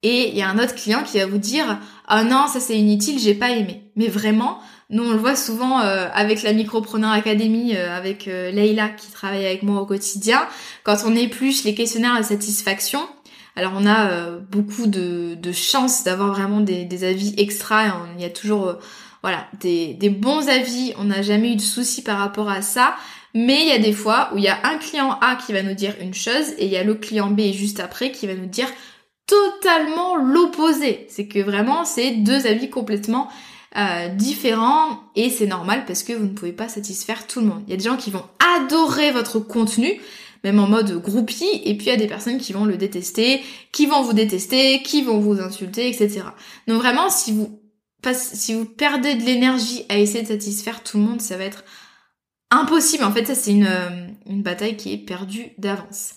et 0.02 0.28
il 0.28 0.36
y 0.36 0.42
a 0.42 0.48
un 0.48 0.58
autre 0.58 0.74
client 0.74 1.02
qui 1.02 1.18
va 1.18 1.26
vous 1.26 1.38
dire 1.38 1.78
ah 2.06 2.24
non 2.24 2.46
ça 2.46 2.60
c'est 2.60 2.78
inutile 2.78 3.18
j'ai 3.18 3.34
pas 3.34 3.50
aimé. 3.50 3.90
Mais 3.96 4.08
vraiment 4.08 4.60
nous, 4.90 5.02
on 5.02 5.12
le 5.12 5.18
voit 5.18 5.36
souvent 5.36 5.80
euh, 5.80 6.08
avec 6.12 6.42
la 6.42 6.52
Micropreneur 6.52 7.10
Academy, 7.10 7.74
euh, 7.74 7.96
avec 7.96 8.28
euh, 8.28 8.50
Leïla 8.50 8.90
qui 8.90 9.10
travaille 9.10 9.46
avec 9.46 9.62
moi 9.62 9.80
au 9.80 9.86
quotidien. 9.86 10.46
Quand 10.82 10.96
on 11.06 11.16
épluche 11.16 11.64
les 11.64 11.74
questionnaires 11.74 12.18
de 12.18 12.22
satisfaction, 12.22 13.00
alors 13.56 13.72
on 13.76 13.86
a 13.86 14.30
beaucoup 14.50 14.86
de, 14.86 15.36
de 15.36 15.52
chance 15.52 16.02
d'avoir 16.02 16.32
vraiment 16.32 16.60
des, 16.60 17.04
avis 17.04 17.34
extra. 17.38 17.84
il 18.16 18.22
y 18.22 18.26
a 18.26 18.30
toujours 18.30 18.74
voilà 19.22 19.46
des, 19.60 19.94
des 19.94 20.10
bons 20.10 20.48
avis. 20.48 20.92
On 20.98 21.04
n'a 21.04 21.22
jamais 21.22 21.52
eu 21.52 21.56
de 21.56 21.60
soucis 21.60 22.02
par 22.02 22.18
rapport 22.18 22.50
à 22.50 22.62
ça. 22.62 22.96
Mais 23.32 23.62
il 23.62 23.68
y 23.68 23.72
a 23.72 23.78
des 23.78 23.92
fois 23.92 24.30
où 24.32 24.38
il 24.38 24.44
y 24.44 24.48
a 24.48 24.58
un 24.64 24.76
client 24.78 25.18
A 25.20 25.36
qui 25.36 25.52
va 25.52 25.62
nous 25.62 25.74
dire 25.74 25.94
une 26.00 26.14
chose 26.14 26.50
et 26.58 26.66
il 26.66 26.70
y 26.70 26.76
a 26.76 26.82
le 26.82 26.94
client 26.94 27.30
B 27.30 27.52
juste 27.52 27.78
après 27.78 28.10
qui 28.10 28.26
va 28.26 28.34
nous 28.34 28.46
dire 28.46 28.68
totalement 29.26 30.16
l'opposé. 30.16 31.06
C'est 31.08 31.28
que 31.28 31.38
vraiment 31.38 31.84
c'est 31.84 32.10
deux 32.10 32.48
avis 32.48 32.70
complètement 32.70 33.28
euh, 33.76 34.08
différents 34.08 35.00
et 35.16 35.30
c'est 35.30 35.46
normal 35.46 35.84
parce 35.86 36.02
que 36.02 36.12
vous 36.12 36.24
ne 36.24 36.32
pouvez 36.32 36.52
pas 36.52 36.68
satisfaire 36.68 37.26
tout 37.26 37.40
le 37.40 37.46
monde. 37.46 37.62
Il 37.66 37.70
y 37.70 37.74
a 37.74 37.76
des 37.76 37.84
gens 37.84 37.96
qui 37.96 38.10
vont 38.10 38.24
adorer 38.56 39.10
votre 39.10 39.38
contenu, 39.38 40.00
même 40.44 40.58
en 40.58 40.68
mode 40.68 41.00
groupie, 41.00 41.60
et 41.64 41.76
puis 41.76 41.86
il 41.86 41.90
y 41.90 41.92
a 41.92 41.96
des 41.96 42.06
personnes 42.06 42.38
qui 42.38 42.52
vont 42.52 42.64
le 42.64 42.76
détester, 42.76 43.42
qui 43.72 43.86
vont 43.86 44.02
vous 44.02 44.12
détester, 44.12 44.82
qui 44.82 45.02
vont 45.02 45.18
vous 45.18 45.40
insulter, 45.40 45.88
etc. 45.88 46.22
Donc 46.68 46.80
vraiment, 46.80 47.10
si 47.10 47.32
vous, 47.32 47.60
si 48.12 48.54
vous 48.54 48.64
perdez 48.64 49.14
de 49.14 49.24
l'énergie 49.24 49.84
à 49.88 49.98
essayer 49.98 50.22
de 50.22 50.28
satisfaire 50.28 50.82
tout 50.82 50.98
le 50.98 51.04
monde, 51.04 51.20
ça 51.20 51.36
va 51.36 51.44
être 51.44 51.64
impossible. 52.50 53.04
En 53.04 53.12
fait, 53.12 53.26
ça 53.26 53.34
c'est 53.34 53.52
une, 53.52 53.66
euh, 53.66 54.06
une 54.26 54.42
bataille 54.42 54.76
qui 54.76 54.92
est 54.92 54.98
perdue 54.98 55.52
d'avance. 55.58 56.14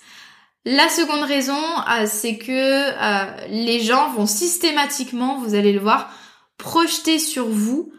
La 0.69 0.89
seconde 0.89 1.23
raison, 1.23 1.53
euh, 1.55 2.05
c'est 2.07 2.37
que 2.37 2.51
euh, 2.51 3.47
les 3.49 3.79
gens 3.79 4.11
vont 4.11 4.25
systématiquement, 4.25 5.39
vous 5.39 5.55
allez 5.55 5.71
le 5.71 5.79
voir, 5.79 6.11
projeter 6.57 7.19
sur 7.19 7.47
vous 7.47 7.91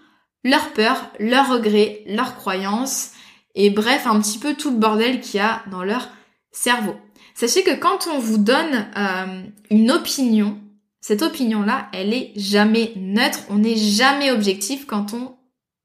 leurs 0.44 0.72
peurs, 0.72 1.10
leurs 1.18 1.50
regrets, 1.50 2.02
leurs 2.06 2.36
croyances, 2.36 3.12
et 3.54 3.70
bref, 3.70 4.06
un 4.06 4.20
petit 4.20 4.38
peu 4.38 4.54
tout 4.54 4.70
le 4.70 4.76
bordel 4.76 5.20
qu'il 5.20 5.38
y 5.38 5.42
a 5.42 5.62
dans 5.70 5.82
leur 5.82 6.08
cerveau. 6.52 6.96
Sachez 7.34 7.62
que 7.62 7.74
quand 7.74 8.08
on 8.08 8.18
vous 8.18 8.38
donne 8.38 8.88
euh, 8.96 9.42
une 9.70 9.90
opinion, 9.90 10.60
cette 11.00 11.22
opinion-là, 11.22 11.88
elle 11.92 12.12
est 12.12 12.32
jamais 12.36 12.92
neutre, 12.96 13.40
on 13.48 13.58
n'est 13.58 13.76
jamais 13.76 14.30
objectif 14.30 14.86
quand 14.86 15.14
on 15.14 15.36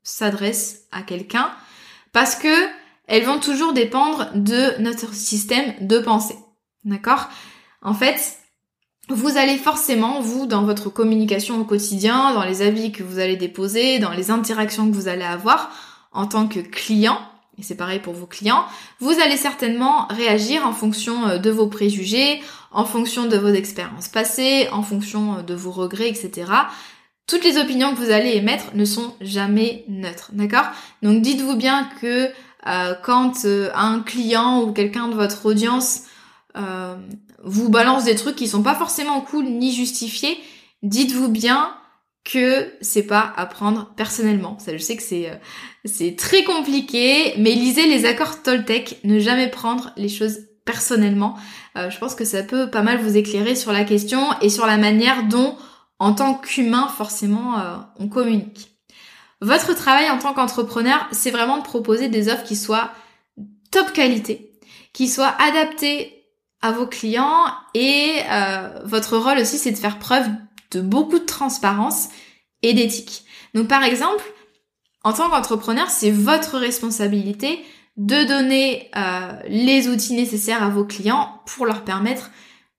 s'adresse 0.04 0.88
à 0.92 1.02
quelqu'un, 1.02 1.52
parce 2.12 2.36
que 2.36 2.68
elles 3.08 3.26
vont 3.26 3.40
toujours 3.40 3.74
dépendre 3.74 4.30
de 4.36 4.82
notre 4.82 5.14
système 5.14 5.74
de 5.82 6.00
pensée. 6.00 6.38
D'accord? 6.84 7.30
En 7.82 7.94
fait, 7.94 8.38
vous 9.10 9.38
allez 9.38 9.58
forcément, 9.58 10.22
vous, 10.22 10.46
dans 10.46 10.64
votre 10.64 10.90
communication 10.90 11.60
au 11.60 11.66
quotidien, 11.66 12.34
dans 12.34 12.44
les 12.44 12.62
avis 12.62 12.92
que 12.92 13.04
vous 13.04 13.20
allez 13.20 13.36
déposer, 13.36 14.00
dans 14.00 14.12
les 14.12 14.32
interactions 14.32 14.90
que 14.90 14.96
vous 14.96 15.08
allez 15.08 15.26
avoir 15.26 15.72
en 16.14 16.26
tant 16.26 16.48
que 16.48 16.60
client, 16.60 17.20
et 17.58 17.64
c'est 17.64 17.76
pareil 17.76 18.00
pour 18.00 18.14
vos 18.14 18.26
clients, 18.26 18.66
vous 19.00 19.20
allez 19.20 19.36
certainement 19.36 20.08
réagir 20.08 20.66
en 20.66 20.72
fonction 20.72 21.28
euh, 21.28 21.38
de 21.38 21.50
vos 21.50 21.68
préjugés, 21.68 22.42
en 22.72 22.86
fonction 22.86 23.26
de 23.26 23.38
vos 23.38 23.50
expériences 23.50 24.08
passées, 24.08 24.70
en 24.72 24.84
fonction 24.84 25.38
euh, 25.38 25.42
de 25.42 25.54
vos 25.54 25.72
regrets, 25.72 26.10
etc. 26.10 26.52
Toutes 27.28 27.44
les 27.44 27.58
opinions 27.58 27.94
que 27.94 28.00
vous 28.00 28.12
allez 28.12 28.36
émettre 28.36 28.76
ne 28.76 28.86
sont 28.86 29.16
jamais 29.22 29.86
neutres, 29.88 30.32
d'accord? 30.34 30.66
Donc 31.02 31.22
dites-vous 31.22 31.56
bien 31.56 31.90
que 32.02 32.30
euh, 32.68 32.96
quand 33.04 33.46
un 33.46 34.00
client 34.00 34.62
ou 34.62 34.72
quelqu'un 34.72 35.08
de 35.10 35.16
votre 35.16 35.46
audience 35.46 36.04
vous 37.44 37.70
balance 37.70 38.06
des 38.06 38.16
trucs 38.16 38.36
qui 38.36 38.48
sont 38.48 38.64
pas 38.64 38.76
forcément 38.76 39.22
cool 39.22 39.46
ni 39.46 39.74
justifiés, 39.74 40.38
dites-vous 40.82 41.30
bien 41.30 41.76
que 42.24 42.72
c'est 42.82 43.04
pas 43.04 43.34
à 43.36 43.46
prendre 43.46 43.94
personnellement. 43.96 44.58
Ça, 44.60 44.72
je 44.72 44.82
sais 44.82 44.96
que 44.96 45.04
c'est 45.04 45.30
euh, 45.30 45.36
c'est 45.86 46.16
très 46.16 46.44
compliqué, 46.44 47.34
mais 47.38 47.52
lisez 47.52 47.86
les 47.88 48.06
accords 48.06 48.42
Toltec, 48.42 49.00
ne 49.04 49.20
jamais 49.20 49.50
prendre 49.50 49.92
les 49.98 50.08
choses 50.08 50.40
personnellement. 50.66 51.36
Euh, 51.78 51.90
je 51.90 51.98
pense 52.00 52.16
que 52.16 52.24
ça 52.24 52.44
peut 52.44 52.70
pas 52.70 52.82
mal 52.82 53.02
vous 53.02 53.18
éclairer 53.18 53.56
sur 53.56 53.74
la 53.74 53.84
question 53.84 54.22
et 54.42 54.50
sur 54.50 54.66
la 54.66 54.78
manière 54.78 55.28
dont, 55.28 55.58
en 56.00 56.14
tant 56.14 56.36
qu'humain, 56.36 56.88
forcément, 56.88 57.60
euh, 57.60 57.76
on 58.00 58.08
communique. 58.08 58.70
Votre 59.42 59.76
travail 59.76 60.10
en 60.10 60.18
tant 60.18 60.34
qu'entrepreneur, 60.34 61.06
c'est 61.12 61.32
vraiment 61.32 61.58
de 61.58 61.64
proposer 61.64 62.08
des 62.08 62.30
offres 62.30 62.46
qui 62.46 62.56
soient 62.56 62.92
top 63.72 63.92
qualité, 63.92 64.54
qui 64.94 65.10
soient 65.10 65.36
adaptées 65.40 66.13
à 66.64 66.72
vos 66.72 66.88
clients 66.88 67.46
et 67.76 68.22
votre 68.86 69.18
rôle 69.18 69.38
aussi, 69.38 69.60
c'est 69.60 69.72
de 69.72 69.78
faire 69.78 70.00
preuve 70.00 70.26
de 70.72 70.82
beaucoup 70.82 71.20
de 71.20 71.26
transparence 71.26 72.10
et 72.64 72.74
d'éthique. 72.74 73.26
Donc 73.54 73.68
par 73.68 73.84
exemple, 73.84 74.24
en 75.04 75.14
tant 75.14 75.30
qu'entrepreneur, 75.30 75.90
c'est 75.90 76.12
votre 76.12 76.58
responsabilité 76.58 77.64
de 77.98 78.24
donner 78.24 78.90
euh, 78.96 79.34
les 79.48 79.88
outils 79.88 80.14
nécessaires 80.14 80.64
à 80.64 80.70
vos 80.70 80.86
clients 80.86 81.42
pour 81.46 81.66
leur 81.66 81.84
permettre 81.84 82.32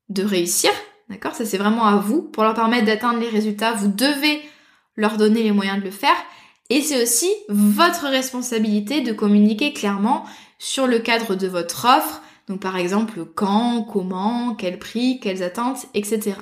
de 0.09 0.25
réussir. 0.25 0.70
D'accord? 1.09 1.35
Ça 1.35 1.44
c'est 1.44 1.59
vraiment 1.59 1.87
à 1.87 1.97
vous. 1.97 2.23
Pour 2.23 2.42
leur 2.42 2.55
permettre 2.55 2.87
d'atteindre 2.87 3.20
les 3.20 3.29
résultats, 3.29 3.73
vous 3.73 3.88
devez 3.88 4.42
leur 4.97 5.16
donner 5.16 5.42
les 5.42 5.53
moyens 5.53 5.79
de 5.79 5.85
le 5.85 5.90
faire. 5.90 6.16
Et 6.70 6.81
c'est 6.81 7.03
aussi 7.03 7.31
votre 7.49 8.09
responsabilité 8.09 9.03
de 9.03 9.12
communiquer 9.12 9.73
clairement 9.73 10.25
sur 10.59 10.87
le 10.87 10.99
cadre 10.99 11.35
de 11.35 11.47
votre 11.47 11.85
offre. 11.85 12.23
Donc 12.48 12.61
par 12.61 12.76
exemple, 12.76 13.24
quand, 13.35 13.83
comment, 13.83 14.54
quel 14.54 14.78
prix, 14.78 15.18
quelles 15.20 15.42
attentes, 15.42 15.87
etc. 15.94 16.37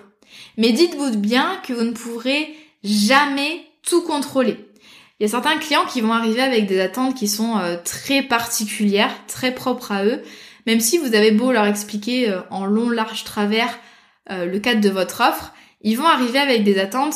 Mais 0.57 0.73
dites-vous 0.73 1.17
bien 1.17 1.61
que 1.67 1.73
vous 1.73 1.85
ne 1.85 1.93
pourrez 1.93 2.55
jamais 2.83 3.65
tout 3.83 4.03
contrôler. 4.03 4.57
Il 5.19 5.25
y 5.25 5.27
a 5.27 5.29
certains 5.29 5.59
clients 5.59 5.87
qui 5.87 6.01
vont 6.01 6.13
arriver 6.13 6.41
avec 6.41 6.67
des 6.67 6.81
attentes 6.81 7.15
qui 7.15 7.29
sont 7.29 7.57
euh, 7.59 7.77
très 7.85 8.23
particulières, 8.23 9.15
très 9.29 9.55
propres 9.55 9.93
à 9.93 10.05
eux, 10.05 10.23
même 10.67 10.81
si 10.81 10.99
vous 10.99 11.15
avez 11.15 11.31
beau 11.31 11.53
leur 11.53 11.67
expliquer 11.67 12.29
euh, 12.29 12.41
en 12.51 12.65
long, 12.65 12.91
large, 12.91 13.23
travers 13.23 13.79
euh, 14.31 14.47
le 14.47 14.59
cadre 14.59 14.81
de 14.81 14.89
votre 14.89 15.21
offre, 15.21 15.53
ils 15.83 15.97
vont 15.97 16.07
arriver 16.07 16.39
avec 16.39 16.65
des 16.65 16.79
attentes 16.79 17.15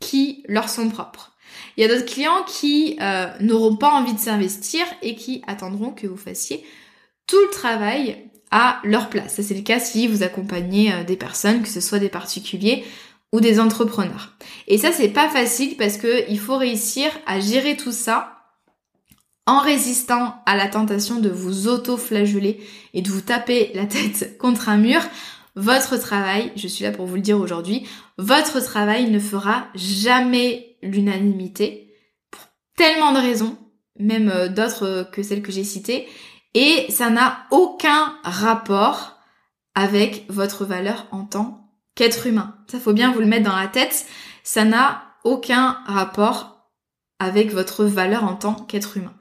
qui 0.00 0.44
leur 0.48 0.68
sont 0.68 0.90
propres. 0.90 1.32
Il 1.76 1.82
y 1.82 1.84
a 1.84 1.88
d'autres 1.88 2.10
clients 2.10 2.44
qui 2.46 2.98
n'auront 3.40 3.76
pas 3.76 3.90
envie 3.90 4.12
de 4.12 4.18
s'investir 4.18 4.84
et 5.02 5.14
qui 5.14 5.42
attendront 5.46 5.90
que 5.90 6.06
vous 6.06 6.16
fassiez 6.16 6.64
tout 7.30 7.40
le 7.40 7.50
travail 7.50 8.28
à 8.50 8.80
leur 8.82 9.08
place. 9.08 9.36
Ça 9.36 9.42
c'est 9.42 9.54
le 9.54 9.62
cas 9.62 9.78
si 9.78 10.08
vous 10.08 10.24
accompagnez 10.24 10.92
euh, 10.92 11.04
des 11.04 11.16
personnes, 11.16 11.62
que 11.62 11.68
ce 11.68 11.80
soit 11.80 12.00
des 12.00 12.08
particuliers 12.08 12.84
ou 13.32 13.40
des 13.40 13.60
entrepreneurs. 13.60 14.32
Et 14.66 14.76
ça 14.76 14.90
c'est 14.90 15.08
pas 15.08 15.28
facile 15.28 15.76
parce 15.76 15.96
que 15.96 16.28
il 16.28 16.40
faut 16.40 16.56
réussir 16.56 17.10
à 17.26 17.38
gérer 17.38 17.76
tout 17.76 17.92
ça 17.92 18.36
en 19.46 19.60
résistant 19.60 20.42
à 20.46 20.56
la 20.56 20.68
tentation 20.68 21.20
de 21.20 21.28
vous 21.28 21.68
auto-flageller 21.68 22.60
et 22.94 23.02
de 23.02 23.10
vous 23.10 23.20
taper 23.20 23.70
la 23.74 23.86
tête 23.86 24.36
contre 24.38 24.68
un 24.68 24.76
mur. 24.76 25.00
Votre 25.56 25.96
travail, 25.96 26.52
je 26.56 26.68
suis 26.68 26.84
là 26.84 26.92
pour 26.92 27.06
vous 27.06 27.16
le 27.16 27.20
dire 27.20 27.38
aujourd'hui, 27.38 27.86
votre 28.18 28.60
travail 28.60 29.10
ne 29.10 29.18
fera 29.18 29.66
jamais 29.74 30.76
l'unanimité 30.82 31.94
pour 32.30 32.42
tellement 32.76 33.12
de 33.12 33.18
raisons, 33.18 33.56
même 33.98 34.28
euh, 34.28 34.48
d'autres 34.48 34.86
euh, 34.86 35.04
que 35.04 35.22
celles 35.22 35.42
que 35.42 35.52
j'ai 35.52 35.64
citées, 35.64 36.06
et 36.54 36.86
ça 36.90 37.10
n'a 37.10 37.46
aucun 37.50 38.14
rapport 38.24 39.18
avec 39.74 40.26
votre 40.28 40.64
valeur 40.64 41.06
en 41.12 41.24
tant 41.24 41.70
qu'être 41.94 42.26
humain. 42.26 42.56
Ça 42.70 42.80
faut 42.80 42.92
bien 42.92 43.12
vous 43.12 43.20
le 43.20 43.26
mettre 43.26 43.48
dans 43.48 43.56
la 43.56 43.68
tête. 43.68 44.06
Ça 44.42 44.64
n'a 44.64 45.02
aucun 45.24 45.78
rapport 45.86 46.68
avec 47.18 47.52
votre 47.52 47.84
valeur 47.84 48.24
en 48.24 48.34
tant 48.34 48.54
qu'être 48.54 48.96
humain. 48.96 49.14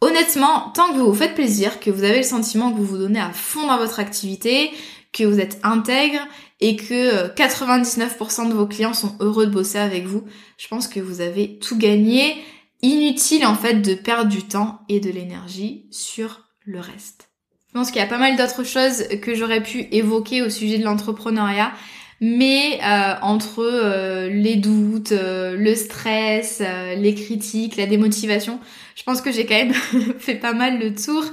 Honnêtement, 0.00 0.70
tant 0.74 0.88
que 0.88 0.98
vous 0.98 1.06
vous 1.06 1.14
faites 1.14 1.34
plaisir, 1.34 1.80
que 1.80 1.90
vous 1.90 2.04
avez 2.04 2.18
le 2.18 2.24
sentiment 2.24 2.70
que 2.70 2.76
vous 2.76 2.84
vous 2.84 2.98
donnez 2.98 3.20
à 3.20 3.32
fond 3.32 3.66
dans 3.66 3.78
votre 3.78 4.00
activité, 4.00 4.70
que 5.12 5.24
vous 5.24 5.40
êtes 5.40 5.58
intègre 5.62 6.20
et 6.60 6.76
que 6.76 7.28
99% 7.34 8.48
de 8.48 8.54
vos 8.54 8.66
clients 8.66 8.92
sont 8.92 9.16
heureux 9.20 9.46
de 9.46 9.52
bosser 9.52 9.78
avec 9.78 10.04
vous, 10.06 10.24
je 10.58 10.68
pense 10.68 10.88
que 10.88 11.00
vous 11.00 11.20
avez 11.20 11.58
tout 11.58 11.78
gagné. 11.78 12.36
Inutile 12.82 13.46
en 13.46 13.54
fait 13.54 13.80
de 13.80 13.94
perdre 13.94 14.28
du 14.28 14.42
temps 14.42 14.80
et 14.90 15.00
de 15.00 15.10
l'énergie 15.10 15.86
sur 15.90 16.43
le 16.64 16.80
reste. 16.80 17.30
Je 17.68 17.78
pense 17.78 17.90
qu'il 17.90 18.00
y 18.00 18.04
a 18.04 18.08
pas 18.08 18.18
mal 18.18 18.36
d'autres 18.36 18.64
choses 18.64 19.02
que 19.20 19.34
j'aurais 19.34 19.62
pu 19.62 19.88
évoquer 19.90 20.42
au 20.42 20.50
sujet 20.50 20.78
de 20.78 20.84
l'entrepreneuriat, 20.84 21.72
mais 22.20 22.78
euh, 22.84 23.14
entre 23.22 23.60
euh, 23.60 24.28
les 24.28 24.56
doutes, 24.56 25.12
euh, 25.12 25.56
le 25.56 25.74
stress, 25.74 26.62
les 26.96 27.14
critiques, 27.14 27.76
la 27.76 27.86
démotivation, 27.86 28.60
je 28.94 29.02
pense 29.02 29.20
que 29.20 29.32
j'ai 29.32 29.44
quand 29.44 29.56
même 29.56 29.72
fait 30.18 30.36
pas 30.36 30.52
mal 30.52 30.78
le 30.78 30.94
tour. 30.94 31.24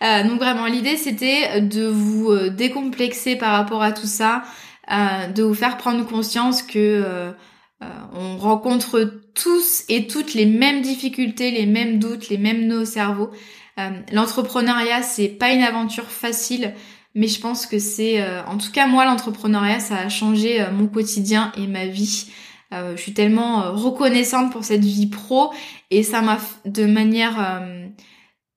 donc 0.00 0.38
vraiment, 0.38 0.66
l'idée 0.66 0.96
c'était 0.96 1.60
de 1.60 1.86
vous 1.86 2.36
décomplexer 2.50 3.36
par 3.36 3.52
rapport 3.52 3.82
à 3.82 3.92
tout 3.92 4.06
ça, 4.06 4.42
de 4.90 5.42
vous 5.42 5.54
faire 5.54 5.78
prendre 5.78 6.04
conscience 6.04 6.62
que 6.62 7.32
on 7.80 8.36
rencontre 8.36 9.22
tous 9.34 9.84
et 9.88 10.06
toutes 10.06 10.34
les 10.34 10.46
mêmes 10.46 10.82
difficultés, 10.82 11.52
les 11.52 11.66
mêmes 11.66 11.98
doutes, 11.98 12.28
les 12.28 12.38
mêmes 12.38 12.66
nœuds 12.66 12.82
au 12.82 12.84
cerveau. 12.84 13.30
Euh, 13.78 13.90
l'entrepreneuriat, 14.12 15.02
c'est 15.02 15.28
pas 15.28 15.52
une 15.52 15.62
aventure 15.62 16.04
facile, 16.04 16.74
mais 17.14 17.26
je 17.26 17.40
pense 17.40 17.66
que 17.66 17.78
c'est, 17.78 18.22
euh, 18.22 18.44
en 18.46 18.56
tout 18.56 18.70
cas 18.70 18.86
moi, 18.86 19.04
l'entrepreneuriat, 19.04 19.80
ça 19.80 19.96
a 19.96 20.08
changé 20.08 20.60
euh, 20.60 20.70
mon 20.70 20.86
quotidien 20.86 21.52
et 21.56 21.66
ma 21.66 21.86
vie. 21.86 22.30
je 22.72 23.00
suis 23.00 23.14
tellement 23.14 23.72
reconnaissante 23.72 24.50
pour 24.50 24.64
cette 24.64 24.84
vie 24.84 25.06
pro 25.06 25.52
et 25.92 26.02
ça 26.02 26.22
m'a, 26.22 26.38
de 26.64 26.86
manière 26.86 27.62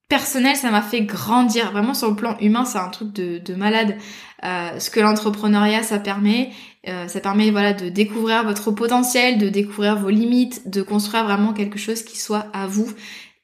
personnelle, 0.09 0.55
ça 0.55 0.71
m'a 0.71 0.81
fait 0.81 1.01
grandir. 1.01 1.71
Vraiment 1.71 1.93
sur 1.93 2.09
le 2.09 2.15
plan 2.15 2.35
humain, 2.39 2.65
c'est 2.65 2.79
un 2.79 2.89
truc 2.89 3.13
de, 3.13 3.37
de 3.37 3.53
malade. 3.53 3.95
ce 4.41 4.89
que 4.89 4.99
l'entrepreneuriat, 4.99 5.83
ça 5.83 5.99
permet, 5.99 6.49
ça 6.83 7.19
permet 7.19 7.51
voilà 7.51 7.73
de 7.73 7.89
découvrir 7.89 8.43
votre 8.43 8.71
potentiel, 8.71 9.37
de 9.37 9.49
découvrir 9.49 9.97
vos 9.97 10.09
limites, 10.09 10.67
de 10.67 10.81
construire 10.81 11.23
vraiment 11.23 11.53
quelque 11.53 11.77
chose 11.77 12.01
qui 12.01 12.17
soit 12.17 12.47
à 12.53 12.65
vous 12.65 12.91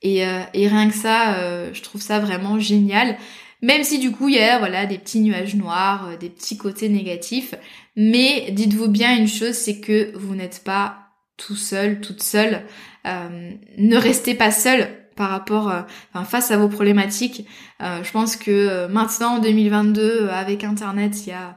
et, 0.04 0.28
euh, 0.28 0.42
et 0.54 0.68
rien 0.68 0.89
que 0.89 0.96
ça, 0.96 1.36
euh, 1.36 1.70
je 1.74 1.82
trouve 1.82 2.02
ça 2.02 2.20
vraiment 2.20 2.60
génial. 2.60 3.18
Même 3.62 3.86
si 3.86 3.98
du 3.98 4.12
coup 4.12 4.28
il 4.28 4.36
y 4.36 4.39
a 4.39 4.60
voilà 4.60 4.86
des 4.86 4.98
petits 4.98 5.22
nuages 5.22 5.56
noirs, 5.56 6.10
euh, 6.10 6.18
des 6.18 6.30
petits 6.30 6.58
côtés 6.58 6.89
négatifs. 6.89 7.56
Mais 7.96 8.52
dites-vous 8.52 8.89
bien 8.89 9.18
une 9.18 9.28
chose, 9.28 9.54
c'est 9.54 9.80
que 9.80 10.16
vous 10.16 10.36
n'êtes 10.36 10.63
pas 10.66 10.98
tout 11.38 11.56
seul, 11.56 12.02
toute 12.02 12.22
seule. 12.22 12.63
ne 13.06 13.98
restez 13.98 14.36
pas 14.36 14.52
seul. 14.52 14.88
par 15.16 15.30
rapport, 15.30 15.72
enfin, 16.13 16.26
face 16.26 16.50
à 16.50 16.58
vos 16.58 16.68
problématiques. 16.68 17.46
je 17.80 18.12
pense 18.12 18.36
que 18.36 18.88
maintenant 18.88 19.36
en 19.36 19.39
2022, 19.39 20.30
avec 20.30 20.63
Internet, 20.63 21.28
il 21.28 21.30
y 21.30 21.34
a 21.34 21.56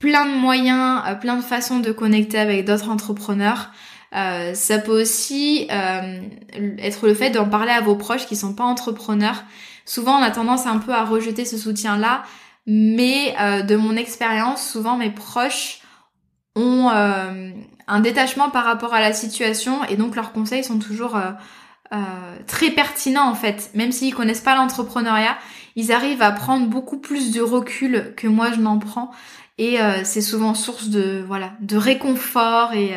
plein 0.00 0.26
de 0.26 0.36
moyens, 0.36 1.02
plein 1.20 1.36
de 1.36 1.42
façons 1.42 1.78
de 1.78 1.92
connecter 1.92 2.38
avec 2.38 2.64
d'autres 2.64 2.88
entrepreneurs. 2.88 3.70
Euh, 4.14 4.54
ça 4.54 4.78
peut 4.78 5.02
aussi 5.02 5.68
euh, 5.70 6.20
être 6.78 7.06
le 7.06 7.14
fait 7.14 7.30
d'en 7.30 7.48
parler 7.48 7.72
à 7.72 7.80
vos 7.80 7.94
proches 7.94 8.26
qui 8.26 8.36
sont 8.36 8.54
pas 8.54 8.64
entrepreneurs. 8.64 9.44
Souvent, 9.84 10.18
on 10.18 10.22
a 10.22 10.30
tendance 10.30 10.66
un 10.66 10.78
peu 10.78 10.92
à 10.92 11.04
rejeter 11.04 11.44
ce 11.44 11.58
soutien-là, 11.58 12.22
mais 12.66 13.34
euh, 13.40 13.62
de 13.62 13.76
mon 13.76 13.96
expérience, 13.96 14.66
souvent 14.66 14.96
mes 14.96 15.10
proches 15.10 15.80
ont 16.56 16.88
un 16.88 18.00
détachement 18.00 18.50
par 18.50 18.64
rapport 18.64 18.92
à 18.92 19.00
la 19.00 19.12
situation 19.12 19.84
et 19.84 19.94
donc 19.94 20.16
leurs 20.16 20.32
conseils 20.32 20.64
sont 20.64 20.80
toujours 20.80 21.16
très 22.48 22.70
pertinents 22.72 23.30
en 23.30 23.36
fait. 23.36 23.70
Même 23.74 23.92
s'ils 23.92 24.12
connaissent 24.12 24.40
pas 24.40 24.56
l'entrepreneuriat, 24.56 25.38
ils 25.76 25.92
arrivent 25.92 26.20
à 26.20 26.32
prendre 26.32 26.66
beaucoup 26.66 26.98
plus 26.98 27.30
de 27.30 27.40
recul 27.40 28.12
que 28.16 28.26
moi 28.26 28.50
je 28.50 28.58
n'en 28.58 28.80
prends 28.80 29.12
et 29.56 29.78
c'est 30.02 30.20
souvent 30.20 30.54
source 30.54 30.88
de 30.88 31.22
voilà 31.28 31.52
de 31.60 31.76
réconfort 31.76 32.72
et 32.72 32.92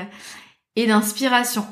et 0.76 0.88
d'inspiration. 0.88 1.66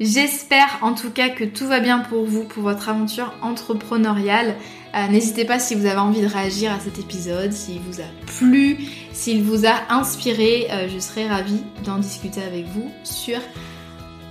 J'espère 0.00 0.78
en 0.80 0.94
tout 0.94 1.10
cas 1.10 1.28
que 1.28 1.44
tout 1.44 1.66
va 1.66 1.80
bien 1.80 1.98
pour 1.98 2.24
vous, 2.24 2.44
pour 2.44 2.62
votre 2.62 2.88
aventure 2.88 3.34
entrepreneuriale. 3.42 4.56
Euh, 4.94 5.08
n'hésitez 5.08 5.44
pas 5.44 5.58
si 5.58 5.74
vous 5.74 5.84
avez 5.84 5.98
envie 5.98 6.22
de 6.22 6.26
réagir 6.26 6.72
à 6.72 6.80
cet 6.80 6.98
épisode, 6.98 7.52
s'il 7.52 7.80
vous 7.80 8.00
a 8.00 8.06
plu, 8.38 8.78
s'il 9.12 9.42
vous 9.42 9.66
a 9.66 9.74
inspiré, 9.90 10.68
euh, 10.70 10.88
je 10.88 10.98
serai 10.98 11.28
ravie 11.28 11.62
d'en 11.84 11.98
discuter 11.98 12.42
avec 12.42 12.66
vous 12.68 12.90
sur 13.04 13.38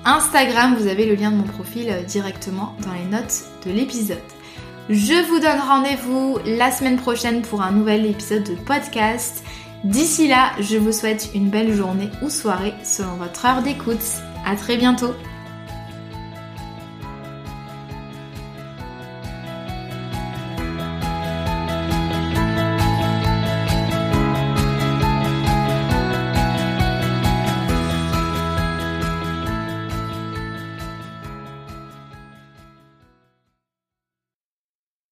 Instagram. 0.06 0.76
Vous 0.76 0.88
avez 0.88 1.06
le 1.06 1.14
lien 1.14 1.30
de 1.30 1.38
mon 1.38 1.44
profil 1.44 1.90
euh, 1.90 2.02
directement 2.02 2.76
dans 2.84 2.94
les 2.94 3.06
notes 3.06 3.44
de 3.66 3.72
l'épisode. 3.72 4.18
Je 4.90 5.24
vous 5.28 5.40
donne 5.40 5.60
rendez-vous 5.60 6.40
la 6.46 6.72
semaine 6.72 6.98
prochaine 6.98 7.44
pour 7.44 7.62
un 7.62 7.72
nouvel 7.72 8.08
épisode 8.08 8.44
de 8.44 8.56
podcast. 8.56 9.44
D'ici 9.84 10.28
là, 10.28 10.52
je 10.60 10.78
vous 10.78 10.92
souhaite 10.92 11.30
une 11.34 11.50
belle 11.50 11.74
journée 11.74 12.10
ou 12.22 12.30
soirée 12.30 12.74
selon 12.84 13.14
votre 13.14 13.46
heure 13.46 13.62
d'écoute. 13.62 14.04
À 14.46 14.56
très 14.56 14.76
bientôt 14.76 15.14